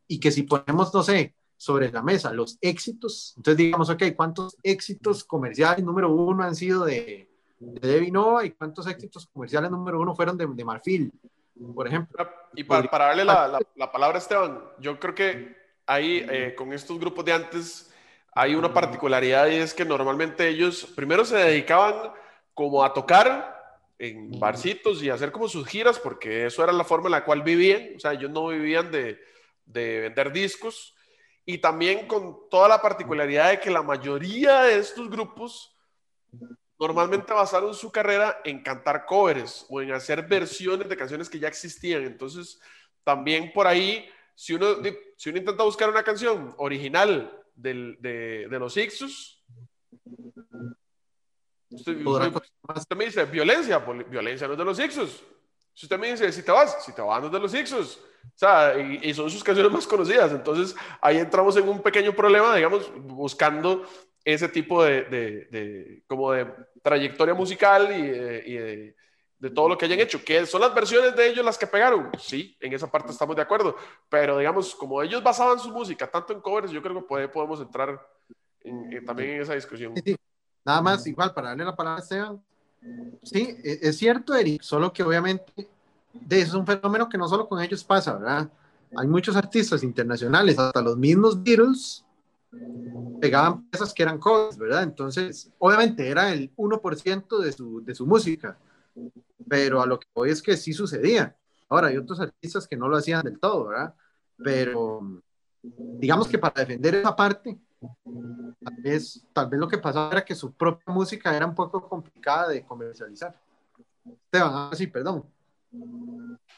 [0.07, 4.57] y que si ponemos, no sé, sobre la mesa los éxitos, entonces digamos, ok, ¿cuántos
[4.63, 10.13] éxitos comerciales número uno han sido de, de Devinoa y cuántos éxitos comerciales número uno
[10.13, 11.13] fueron de, de Marfil,
[11.73, 12.27] por ejemplo?
[12.53, 16.55] Y para, para darle la, la, la, palabra a Esteban, yo creo que ahí, eh,
[16.55, 17.93] con estos grupos de antes,
[18.33, 22.11] hay una particularidad y es que normalmente ellos primero se dedicaban
[22.53, 23.53] como a tocar
[23.99, 27.41] en barcitos y hacer como sus giras, porque eso era la forma en la cual
[27.41, 29.19] vivían, o sea, ellos no vivían de,
[29.65, 30.95] de vender discos,
[31.45, 35.75] y también con toda la particularidad de que la mayoría de estos grupos
[36.79, 41.47] normalmente basaron su carrera en cantar covers o en hacer versiones de canciones que ya
[41.47, 42.03] existían.
[42.03, 42.59] Entonces,
[43.03, 44.77] también por ahí, si uno,
[45.15, 49.43] si uno intenta buscar una canción original del, de, de, los Ixus,
[51.69, 55.23] usted, usted, me dice violencia, violencia no es de los Ixus.
[55.73, 57.99] Si usted me dice si te vas, si te vas no es de los Ixus.
[58.25, 60.31] O sea, y, son sus canciones más conocidas.
[60.31, 63.87] Entonces, ahí entramos en un pequeño problema, digamos, buscando
[64.23, 66.47] ese tipo de, de, como de
[66.81, 68.95] trayectoria musical y, de,
[69.43, 70.23] de, todo lo que hayan hecho.
[70.23, 72.09] ¿Que son las versiones de ellos las que pegaron?
[72.17, 73.75] Sí, en esa parte estamos de acuerdo.
[74.09, 77.59] Pero, digamos, como ellos basaban su música tanto en covers, yo creo que puede, podemos
[77.59, 77.99] entrar
[79.05, 79.93] también en esa discusión.
[80.03, 80.15] Sí,
[80.65, 82.41] Nada más, igual, para darle la palabra a Esteban.
[83.21, 85.67] Sí, e, es cierto, Eric, solo que obviamente
[86.29, 88.49] es un fenómeno que no solo con ellos pasa, ¿verdad?
[88.95, 92.05] Hay muchos artistas internacionales, hasta los mismos Beatles,
[93.19, 94.83] pegaban piezas que eran covers, ¿verdad?
[94.83, 98.57] Entonces, obviamente era el 1% de su, de su música,
[99.47, 101.35] pero a lo que voy es que sí sucedía.
[101.69, 103.93] Ahora, hay otros artistas que no lo hacían del todo, ¿verdad?
[104.37, 105.01] Pero
[105.61, 107.57] digamos que para defender esa parte,
[108.63, 111.87] tal vez, tal vez lo que pasaba era que su propia música era un poco
[111.87, 113.35] complicada de comercializar.
[114.05, 115.25] Esteban, ahora sí, perdón.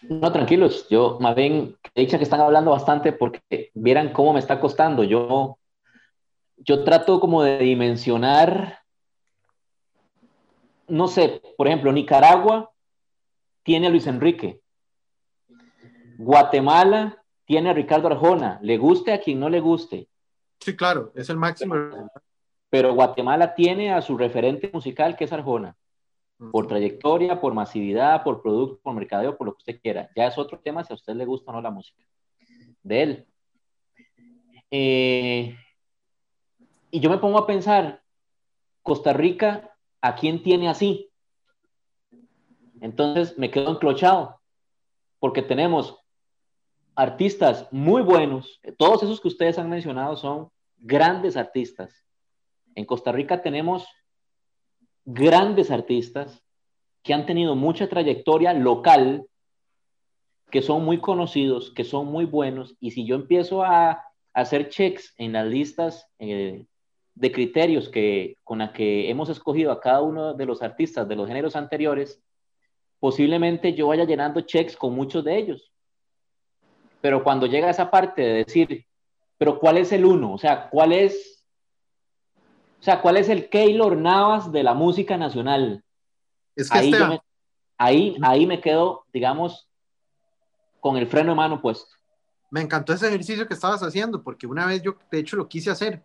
[0.02, 4.40] No, tranquilos, yo más bien he dicho que están hablando bastante porque vieran cómo me
[4.40, 5.04] está costando.
[5.04, 5.58] Yo,
[6.58, 8.80] yo trato como de dimensionar,
[10.88, 12.72] no sé, por ejemplo, Nicaragua
[13.64, 14.62] tiene a Luis Enrique,
[16.18, 20.08] Guatemala tiene a Ricardo Arjona, le guste a quien no le guste.
[20.60, 21.76] Sí, claro, es el máximo.
[22.70, 25.76] Pero Guatemala tiene a su referente musical que es Arjona
[26.52, 30.10] por trayectoria, por masividad, por producto, por mercadeo, por lo que usted quiera.
[30.16, 32.04] Ya es otro tema si a usted le gusta o no la música
[32.84, 33.28] de él.
[34.70, 35.56] Eh,
[36.92, 38.04] y yo me pongo a pensar,
[38.82, 39.75] Costa Rica,
[40.06, 41.10] ¿a quién tiene así?
[42.80, 44.40] Entonces me quedo enclochado,
[45.18, 45.98] porque tenemos
[46.94, 52.06] artistas muy buenos, todos esos que ustedes han mencionado son grandes artistas.
[52.76, 53.88] En Costa Rica tenemos
[55.06, 56.44] grandes artistas
[57.02, 59.26] que han tenido mucha trayectoria local,
[60.52, 64.04] que son muy conocidos, que son muy buenos, y si yo empiezo a,
[64.34, 66.66] hacer checks en las listas eh,
[67.16, 71.16] de criterios que, con la que hemos escogido a cada uno de los artistas de
[71.16, 72.22] los géneros anteriores,
[73.00, 75.72] posiblemente yo vaya llenando checks con muchos de ellos.
[77.02, 78.86] Pero cuando llega esa parte de decir,
[79.38, 80.34] pero ¿cuál es el uno?
[80.34, 81.36] O sea, ¿cuál es
[82.80, 85.84] o sea, ¿cuál es el Keylor Navas de la música nacional?
[86.56, 87.20] Es que ahí, me,
[87.80, 89.68] ahí, ahí me quedo, digamos,
[90.80, 91.96] con el freno de mano puesto.
[92.52, 95.72] Me encantó ese ejercicio que estabas haciendo, porque una vez yo, de hecho, lo quise
[95.72, 96.04] hacer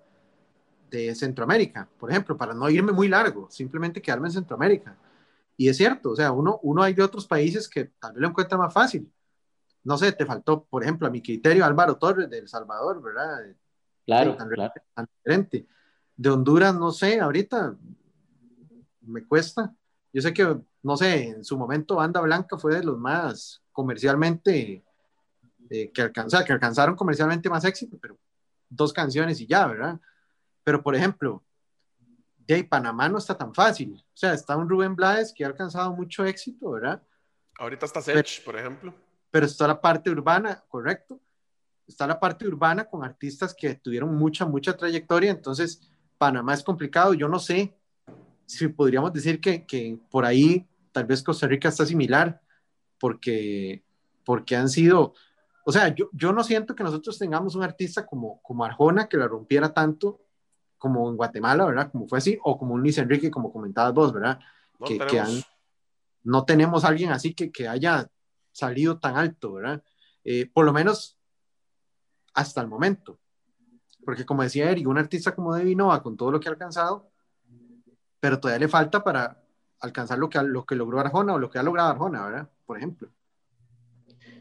[0.91, 4.97] de Centroamérica, por ejemplo, para no irme muy largo, simplemente quedarme en Centroamérica.
[5.57, 8.29] Y es cierto, o sea, uno, uno hay de otros países que tal vez lo
[8.29, 9.11] encuentra más fácil.
[9.85, 13.39] No sé, te faltó, por ejemplo, a mi criterio, Álvaro Torres de El Salvador, ¿verdad?
[14.05, 14.73] Claro, tan, claro.
[14.95, 15.67] tan diferente
[16.21, 17.75] de Honduras, no sé, ahorita
[19.01, 19.75] me cuesta.
[20.13, 24.85] Yo sé que, no sé, en su momento Banda Blanca fue de los más comercialmente,
[25.71, 28.19] eh, que, alcanza, que alcanzaron comercialmente más éxito, pero
[28.69, 29.99] dos canciones y ya, ¿verdad?
[30.65, 31.43] Pero, por ejemplo,
[32.39, 33.95] de Panamá no está tan fácil.
[33.95, 37.03] O sea, está un Rubén Blades que ha alcanzado mucho éxito, ¿verdad?
[37.59, 38.95] Ahorita está Sech, por ejemplo.
[39.31, 41.21] Pero está la parte urbana, correcto.
[41.87, 45.31] Está la parte urbana con artistas que tuvieron mucha, mucha trayectoria.
[45.31, 45.89] Entonces,
[46.19, 47.15] Panamá es complicado.
[47.15, 47.77] Yo no sé
[48.47, 52.41] si podríamos decir que, que por ahí tal vez Costa Rica está similar,
[52.99, 53.85] porque,
[54.25, 55.15] porque han sido,
[55.65, 59.17] o sea, yo, yo no siento que nosotros tengamos un artista como, como Arjona que
[59.17, 60.21] la rompiera tanto
[60.81, 61.93] como en Guatemala, ¿verdad?
[61.93, 64.41] Como fue así, o como un Luis Enrique, como comentabas vos, ¿verdad?
[64.79, 65.47] No, que, tenemos,
[66.25, 68.11] no tenemos alguien así que, que haya
[68.51, 69.83] salido tan alto, ¿verdad?
[70.25, 71.19] Eh, por lo menos
[72.33, 73.21] hasta el momento.
[74.07, 77.11] Porque como decía Eric, un artista como Debbie Nova, con todo lo que ha alcanzado,
[78.19, 79.45] pero todavía le falta para
[79.81, 82.51] alcanzar lo que, lo que logró Arjona o lo que ha logrado Arjona, ¿verdad?
[82.65, 83.11] Por ejemplo.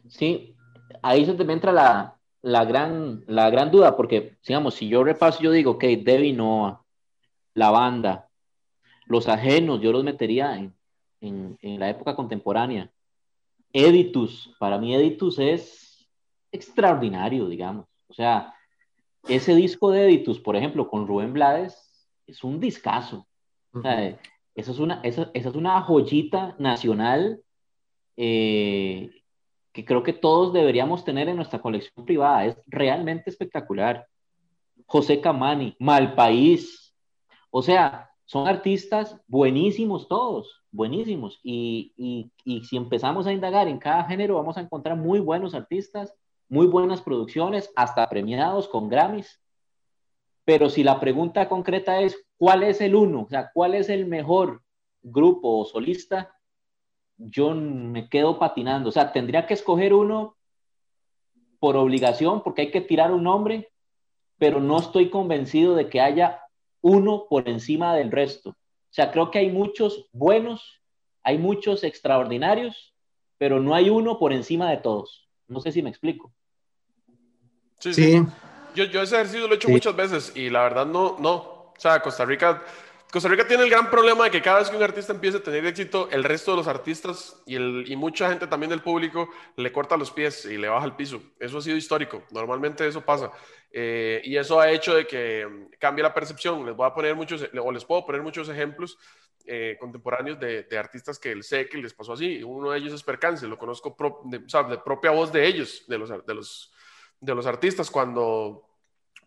[0.08, 0.56] Sí,
[1.02, 5.42] ahí se te entra la, la, gran, la gran duda, porque, digamos, si yo repaso,
[5.42, 6.84] yo digo, ok, Debbie Noah,
[7.54, 8.30] la banda,
[9.06, 10.74] los ajenos, yo los metería en,
[11.22, 12.92] en, en la época contemporánea.
[13.74, 16.08] Editus, para mí Editus es
[16.52, 17.86] extraordinario, digamos.
[18.08, 18.54] O sea,
[19.28, 23.28] ese disco de Editus, por ejemplo, con Rubén Blades, es un discazo.
[23.82, 24.20] Sea,
[24.56, 27.42] eso es una, esa, esa es una joyita nacional
[28.18, 29.12] eh,
[29.80, 32.46] que creo que todos deberíamos tener en nuestra colección privada.
[32.46, 34.08] Es realmente espectacular.
[34.86, 36.94] José Camani, Malpaís.
[37.50, 41.40] O sea, son artistas buenísimos todos, buenísimos.
[41.44, 45.54] Y, y, y si empezamos a indagar en cada género, vamos a encontrar muy buenos
[45.54, 46.14] artistas,
[46.50, 49.40] muy buenas producciones, hasta premiados con Grammys.
[50.44, 53.22] Pero si la pregunta concreta es, ¿cuál es el uno?
[53.22, 54.62] O sea, ¿cuál es el mejor
[55.02, 56.36] grupo o solista?
[57.20, 58.90] Yo me quedo patinando.
[58.90, 60.36] O sea, tendría que escoger uno
[61.60, 63.72] por obligación, porque hay que tirar un nombre,
[64.38, 66.42] pero no estoy convencido de que haya
[66.82, 68.52] uno por encima del resto.
[68.52, 70.82] O sea, creo que hay muchos buenos,
[71.22, 72.96] hay muchos extraordinarios,
[73.38, 75.30] pero no hay uno por encima de todos.
[75.48, 76.34] No sé si me explico.
[77.80, 77.94] Sí.
[77.94, 78.22] sí.
[78.76, 81.36] Yo, yo ese ejercicio lo he hecho muchas veces y la verdad no, no.
[81.36, 82.62] O sea, Costa Rica,
[83.12, 85.42] Costa Rica tiene el gran problema de que cada vez que un artista empieza a
[85.42, 87.58] tener éxito, el resto de los artistas y,
[87.96, 91.22] mucha gente también del público le corta los pies y le baja el piso.
[91.40, 92.24] Eso ha sido histórico.
[92.32, 93.32] Normalmente eso pasa.
[93.72, 96.64] Eh, y eso ha hecho de que mm, cambie la percepción.
[96.66, 99.00] Les voy a poner muchos, o les puedo poner muchos ejemplos
[99.46, 102.44] eh, contemporáneos de, artistas que sé que les pasó así.
[102.44, 103.96] Uno de ellos es Percance, lo conozco
[104.26, 106.72] de, o sea, propia voz de ellos, de los, de los
[107.20, 107.90] de los artistas.
[107.90, 108.70] Cuando,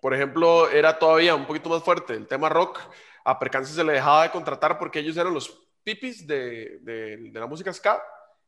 [0.00, 2.80] por ejemplo, era todavía un poquito más fuerte el tema rock,
[3.24, 5.48] a Percance se le dejaba de contratar porque ellos eran los
[5.84, 8.02] pipis de, de, la música ska.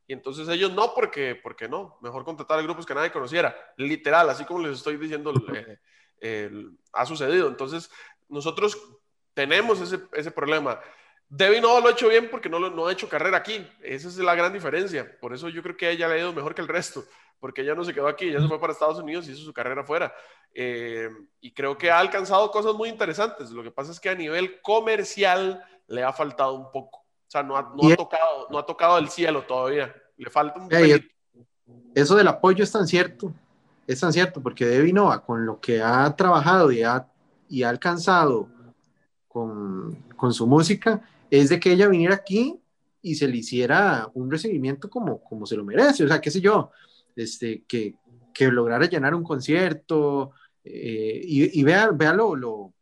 [0.07, 4.29] Y entonces ellos no, porque, porque no, mejor contratar a grupos que nadie conociera, literal,
[4.29, 5.33] así como les estoy diciendo,
[6.21, 6.51] eh,
[6.93, 7.47] ha sucedido.
[7.47, 7.89] Entonces,
[8.29, 8.77] nosotros
[9.33, 10.79] tenemos ese, ese problema.
[11.27, 13.67] Debbie no lo ha hecho bien porque no, no ha hecho carrera aquí.
[13.81, 15.17] Esa es la gran diferencia.
[15.19, 17.03] Por eso yo creo que ella le ha ido mejor que el resto
[17.39, 19.53] porque ella no se quedó aquí, ella se fue para Estados Unidos y hizo su
[19.53, 20.13] carrera afuera.
[20.53, 21.09] Eh,
[21.41, 23.51] y creo que ha alcanzado cosas muy interesantes.
[23.51, 26.99] Lo que pasa es que a nivel comercial le ha faltado un poco.
[26.99, 29.93] O sea, no ha, no ha tocado, no ha tocado el cielo todavía.
[30.17, 30.69] Le falta un
[31.93, 33.33] Eso del apoyo es tan cierto,
[33.85, 37.07] es tan cierto, porque Debbie Nova, con lo que ha trabajado y ha,
[37.49, 38.47] y ha alcanzado
[39.27, 42.61] con, con su música, es de que ella viniera aquí
[43.01, 46.05] y se le hiciera un recibimiento como, como se lo merece.
[46.05, 46.71] O sea, qué sé yo,
[47.15, 47.95] este, que,
[48.33, 52.73] que lograra llenar un concierto eh, y, y vea, vea lo, lo,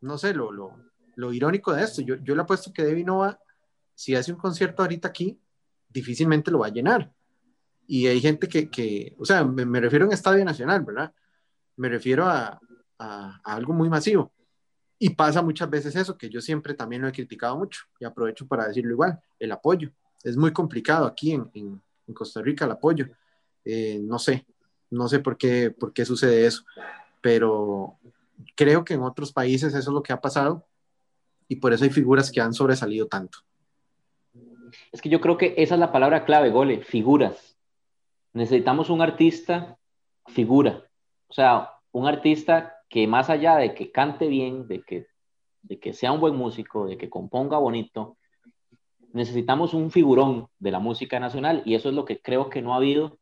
[0.00, 0.76] no sé, lo, lo,
[1.16, 2.02] lo, irónico de esto.
[2.02, 3.38] Yo, yo le apuesto que Debbie Nova,
[3.94, 5.40] si hace un concierto ahorita aquí,
[5.88, 7.12] difícilmente lo va a llenar.
[7.86, 11.12] Y hay gente que, que o sea, me, refiero a un estadio nacional, ¿verdad?
[11.76, 12.60] Me refiero a,
[12.98, 14.32] a, algo muy masivo.
[14.98, 18.46] Y pasa muchas veces eso, que yo siempre también lo he criticado mucho, y aprovecho
[18.48, 19.90] para decirlo igual, el apoyo.
[20.24, 23.08] Es muy complicado aquí en, en Costa Rica el apoyo.
[23.64, 24.46] Eh, no sé,
[24.90, 26.64] no sé por qué, por qué sucede eso,
[27.20, 27.98] pero
[28.54, 30.66] creo que en otros países eso es lo que ha pasado
[31.48, 33.38] y por eso hay figuras que han sobresalido tanto.
[34.92, 37.56] Es que yo creo que esa es la palabra clave, Gole, figuras.
[38.32, 39.78] Necesitamos un artista
[40.26, 40.84] figura,
[41.28, 45.06] o sea, un artista que más allá de que cante bien, de que,
[45.62, 48.16] de que sea un buen músico, de que componga bonito,
[49.12, 52.74] necesitamos un figurón de la música nacional y eso es lo que creo que no
[52.74, 53.17] ha habido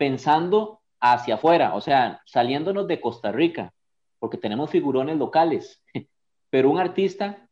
[0.00, 3.74] pensando hacia afuera, o sea, saliéndonos de Costa Rica,
[4.18, 5.84] porque tenemos figurones locales,
[6.48, 7.46] pero un artista,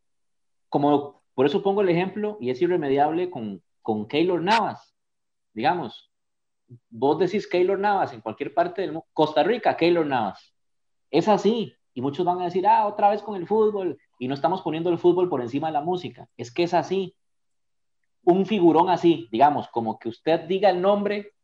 [0.71, 4.95] como por eso pongo el ejemplo, y es irremediable con, con Keylor Navas,
[5.53, 6.11] digamos,
[6.89, 10.55] vos decís Keylor Navas en cualquier parte del mundo, Costa Rica, Keylor Navas,
[11.11, 14.33] es así, y muchos van a decir, ah, otra vez con el fútbol, y no
[14.33, 17.15] estamos poniendo el fútbol por encima de la música, es que es así,
[18.23, 21.35] un figurón así, digamos, como que usted diga el nombre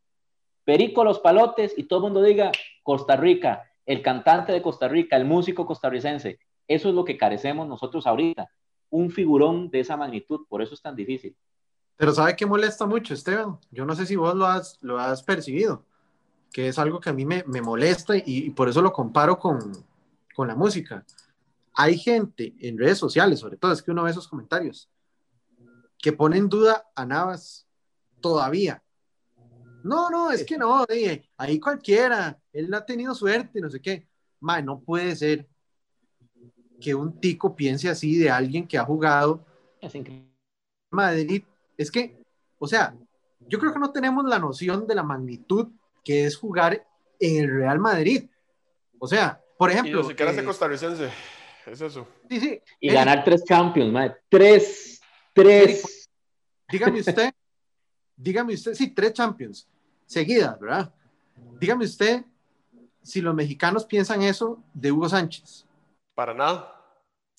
[0.65, 2.51] Perico Los Palotes y todo el mundo diga
[2.83, 6.39] Costa Rica, el cantante de Costa Rica, el músico costarricense.
[6.67, 8.51] Eso es lo que carecemos nosotros ahorita.
[8.91, 11.37] Un figurón de esa magnitud, por eso es tan difícil.
[11.97, 13.59] Pero ¿sabe qué molesta mucho, Esteban?
[13.71, 15.85] Yo no sé si vos lo has, lo has percibido,
[16.53, 19.61] que es algo que a mí me, me molesta y, por eso lo comparo con,
[20.35, 21.05] con la música.
[21.75, 24.89] Hay gente en redes sociales, sobre todo, es que uno ve esos comentarios,
[25.99, 27.67] que pone en duda a Navas
[28.21, 28.84] todavía.
[29.85, 34.09] No, no, es que no, dije, ahí cualquiera, él ha tenido suerte, no sé qué.
[34.41, 35.47] Ma, no puede ser
[36.81, 39.45] que un tico piense así de alguien que ha jugado
[40.91, 41.45] Madrid.
[41.77, 42.17] Es que,
[42.59, 42.97] o sea,
[43.41, 45.69] yo creo que no tenemos la noción de la magnitud
[46.03, 46.87] que es jugar
[47.21, 48.25] en el Real Madrid.
[48.99, 50.01] O sea, por ejemplo.
[50.01, 51.11] Y los eh, costarricense,
[51.67, 52.09] es eso.
[52.31, 52.59] Sí, sí.
[52.81, 54.17] Y ganar tres Champions, madre.
[54.31, 54.99] Tres,
[55.35, 56.09] tres.
[56.71, 57.35] Dígame usted,
[58.17, 59.69] dígame usted, sí, tres Champions
[60.15, 60.93] seguidas, ¿verdad?
[61.61, 62.25] Dígame usted
[63.03, 65.67] si los mexicanos piensan eso de Hugo Sánchez.
[66.15, 66.75] Para nada.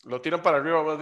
[0.03, 0.99] Lo tiran para arriba, más.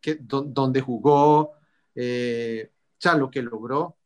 [0.00, 1.52] Que, donde jugó,
[1.94, 3.96] eh, o sea, lo que logró.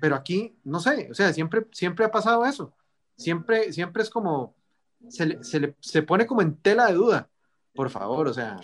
[0.00, 2.72] Pero aquí, no sé, o sea, siempre, siempre ha pasado eso.
[3.16, 4.54] Siempre, siempre es como,
[5.08, 7.28] se, se, se pone como en tela de duda.
[7.74, 8.58] Por favor, o sea.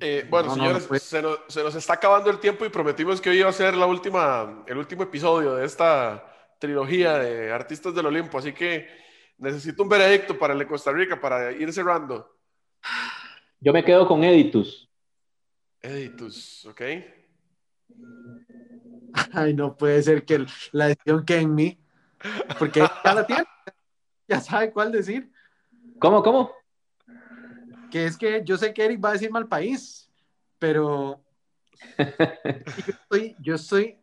[0.00, 3.52] Eh, bueno, señores, se, nos, está acabando el tiempo y prometimos que hoy iba a
[3.52, 6.24] ser la última, el último episodio de esta
[6.58, 8.88] trilogía de Artistas del Olimpo, así que
[9.38, 12.38] necesito un veredicto para el de Costa Rica para ir cerrando.
[13.60, 14.88] Yo me quedo con Editus.
[15.80, 16.80] Editus, ok.
[19.32, 21.78] Ay, no puede ser que la decisión que en mí,
[22.58, 23.44] porque ya la tiene,
[24.26, 25.30] ya sabe cuál decir.
[25.98, 26.52] ¿Cómo, cómo?
[27.94, 30.10] Que es que yo sé que Eric va a decir mal país,
[30.58, 31.22] pero
[33.38, 33.96] yo estoy,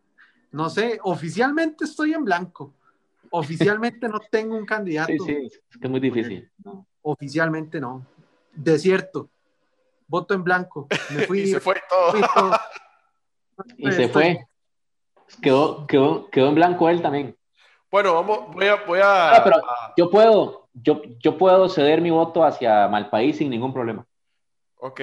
[0.50, 2.74] no sé, oficialmente estoy en blanco.
[3.32, 5.12] Oficialmente no tengo un candidato.
[5.12, 6.50] Sí, sí, es que es muy difícil.
[7.02, 8.08] Oficialmente no.
[8.54, 9.30] Desierto.
[10.08, 10.88] Voto en blanco.
[11.14, 11.42] Me fui.
[11.42, 12.58] y se fue todo.
[13.76, 14.48] y se fue.
[15.42, 17.36] Quedó, quedó, quedó en blanco él también.
[17.92, 18.76] Bueno, vamos, voy a.
[18.86, 19.58] Voy a, ah, pero
[19.98, 24.06] yo puedo, yo, yo puedo ceder mi voto hacia Malpaís sin ningún problema.
[24.78, 25.02] Ok.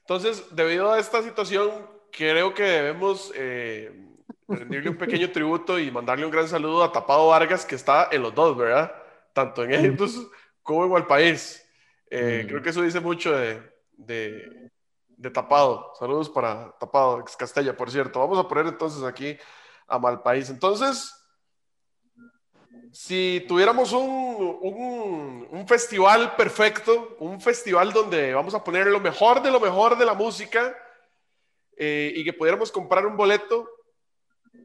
[0.00, 1.70] Entonces, debido a esta situación,
[2.12, 4.06] creo que debemos eh,
[4.46, 8.22] rendirle un pequeño tributo y mandarle un gran saludo a Tapado Vargas, que está en
[8.22, 8.92] los dos, ¿verdad?
[9.32, 10.28] Tanto en Egiptus
[10.62, 11.64] como en Malpaís.
[12.10, 13.62] Eh, creo que eso dice mucho de,
[13.92, 14.70] de,
[15.08, 15.92] de, Tapado.
[15.98, 18.20] Saludos para Tapado, ex Castella, por cierto.
[18.20, 19.38] Vamos a poner entonces aquí
[19.86, 20.50] a Malpaís.
[20.50, 21.17] Entonces,
[22.92, 29.50] si tuviéramos un, un, festival perfecto, un festival donde vamos a poner lo mejor de
[29.50, 30.76] lo mejor de la música
[31.76, 33.68] eh, y que pudiéramos comprar un boleto,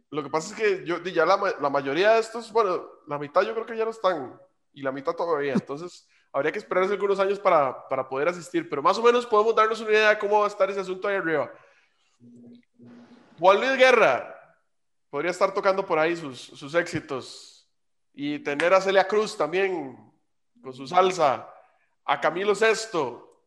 [0.09, 3.53] lo que pasa es que yo, ya la, mayoría de estos, bueno, la mitad yo
[3.53, 4.39] creo que ya no están
[4.73, 8.81] y la mitad todavía, entonces habría que esperarse algunos años para, para poder asistir, pero
[8.81, 11.15] más o menos podemos darnos una idea de cómo va a estar ese asunto ahí
[11.15, 11.51] arriba.
[13.39, 14.29] Juan Luis Guerra
[15.09, 17.52] podría estar tocando por ahí sus, sus éxitos
[18.13, 19.97] y tener a Celia Cruz también
[20.61, 21.49] con su salsa,
[22.05, 23.41] a Camilo Sesto,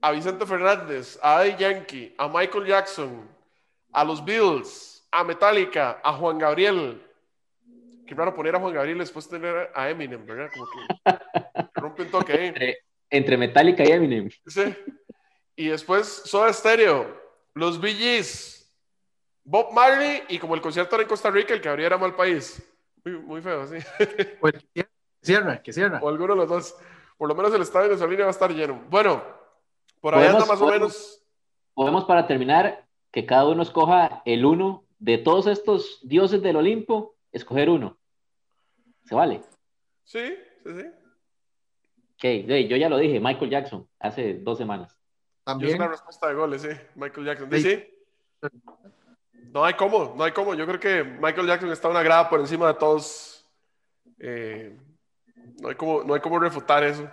[0.00, 3.28] a Vicente Fernández, a Eddie Yankee, a Michael Jackson,
[3.92, 7.02] a los Beatles, a Metallica, a Juan Gabriel.
[8.06, 10.50] Qué raro poner a Juan Gabriel después de tener a Eminem, ¿verdad?
[10.52, 12.76] Como que rompe un toque ahí.
[13.10, 14.30] Entre, Metallica y Eminem.
[14.46, 14.74] Sí.
[15.56, 17.20] Y después Soda Stereo,
[17.54, 18.22] los Bee
[19.44, 22.62] Bob Marley y como el concierto era en Costa Rica, el que abriera mal país.
[23.04, 23.76] Muy, feo, sí.
[24.40, 24.54] Pues
[25.22, 26.00] cierra, que cierra.
[26.02, 26.76] O alguno de los dos.
[27.16, 28.82] Por lo menos el estadio de Solina va a estar lleno.
[28.88, 29.22] Bueno,
[30.00, 31.22] por ahí anda más o menos.
[31.74, 37.16] Podemos, para terminar, que cada uno escoja el uno de todos estos dioses del Olimpo,
[37.32, 37.98] escoger uno.
[39.04, 39.42] ¿Se vale?
[40.04, 40.86] Sí, sí, sí.
[42.14, 45.00] Ok, yo ya lo dije, Michael Jackson, hace dos semanas.
[45.44, 45.70] También.
[45.70, 46.68] Yo es una respuesta de goles, sí.
[46.94, 47.50] Michael Jackson.
[47.52, 47.62] ¿Sí?
[47.62, 47.88] ¿Sí?
[49.52, 50.54] No hay cómo, no hay cómo.
[50.54, 53.44] Yo creo que Michael Jackson está una grada por encima de todos.
[54.18, 54.76] Eh,
[55.60, 57.08] no, hay cómo, no hay cómo refutar eso.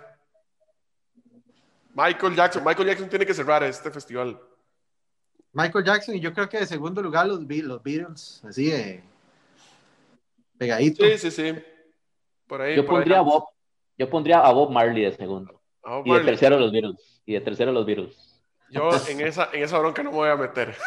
[1.94, 4.40] Michael Jackson, Michael Jackson tiene que cerrar este festival.
[5.52, 9.02] Michael Jackson y yo creo que de segundo lugar los, los Beatles, así de
[10.56, 11.04] pegadito.
[11.04, 11.54] Sí, sí, sí.
[12.46, 13.44] Por ahí, yo pondría a Bob,
[13.96, 15.60] yo pondría a Bob Marley de segundo.
[16.04, 17.22] Y de tercero los Beatles.
[17.26, 18.42] Y de tercero los Beatles.
[18.70, 20.76] Yo en esa, en esa bronca no me voy a meter.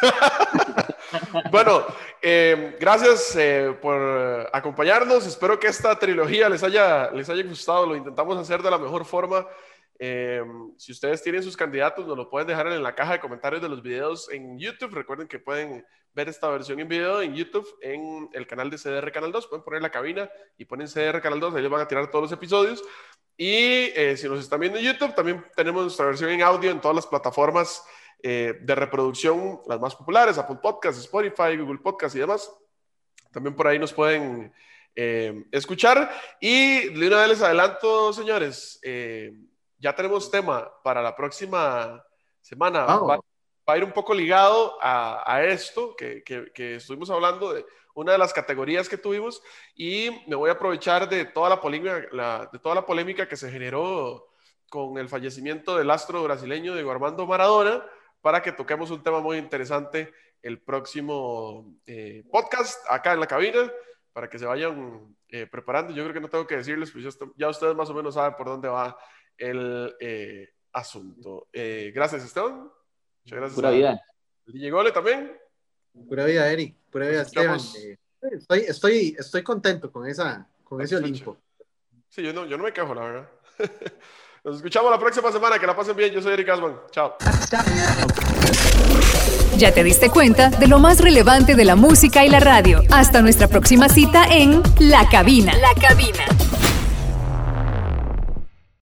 [1.50, 1.84] bueno,
[2.20, 5.26] eh, gracias eh, por acompañarnos.
[5.26, 7.86] Espero que esta trilogía les haya, les haya gustado.
[7.86, 9.46] Lo intentamos hacer de la mejor forma.
[9.98, 10.42] Eh,
[10.78, 13.68] si ustedes tienen sus candidatos, nos lo pueden dejar en la caja de comentarios de
[13.68, 14.94] los videos en YouTube.
[14.94, 15.84] Recuerden que pueden
[16.14, 19.46] ver esta versión en video en YouTube, en el canal de CDR Canal 2.
[19.46, 22.32] Pueden poner la cabina y ponen CDR Canal 2, ellos van a tirar todos los
[22.32, 22.82] episodios.
[23.36, 26.80] Y eh, si nos están viendo en YouTube, también tenemos nuestra versión en audio en
[26.80, 27.82] todas las plataformas
[28.22, 32.52] eh, de reproducción, las más populares, Apple Podcasts, Spotify, Google Podcasts y demás.
[33.32, 34.52] También por ahí nos pueden
[34.94, 36.10] eh, escuchar.
[36.40, 38.80] Y de una vez les adelanto, señores,
[39.78, 42.04] ya tenemos tema para la próxima
[42.40, 42.86] semana.
[42.86, 47.64] va a ir un poco ligado a, esto que, que, estuvimos hablando de
[47.94, 49.42] una de las categorías que tuvimos
[49.74, 53.50] y me voy a aprovechar de toda la polémica, de toda la polémica que se
[53.50, 54.28] generó
[54.70, 57.84] con el fallecimiento del astro brasileño Diego Armando Maradona
[58.22, 63.70] para que toquemos un tema muy interesante el próximo eh, podcast acá en la cabina
[64.12, 65.92] para que se vayan eh, preparando.
[65.92, 67.04] Yo creo que no tengo que decirles, pues
[67.36, 68.96] ya, ustedes más o menos saben por dónde va
[69.36, 71.48] el eh, asunto.
[71.52, 72.70] gracias, Esteban.
[73.24, 73.54] Muchas gracias.
[73.54, 74.00] Pura vida.
[74.46, 75.36] DJ Gole también.
[76.08, 76.76] Pura vida, Eric.
[76.90, 77.58] Pura vida, Esteban.
[78.20, 81.38] estoy, estoy, estoy contento con, esa, con ese Olimpo.
[82.08, 83.30] Sí, yo no, yo no me quejo, la verdad.
[84.44, 85.58] Nos escuchamos la próxima semana.
[85.58, 86.12] Que la pasen bien.
[86.12, 86.74] Yo soy Eric Asman.
[86.90, 87.14] Chao.
[89.56, 92.82] Ya te diste cuenta de lo más relevante de la música y la radio.
[92.90, 95.54] Hasta nuestra próxima cita en La Cabina.
[95.54, 96.51] La Cabina.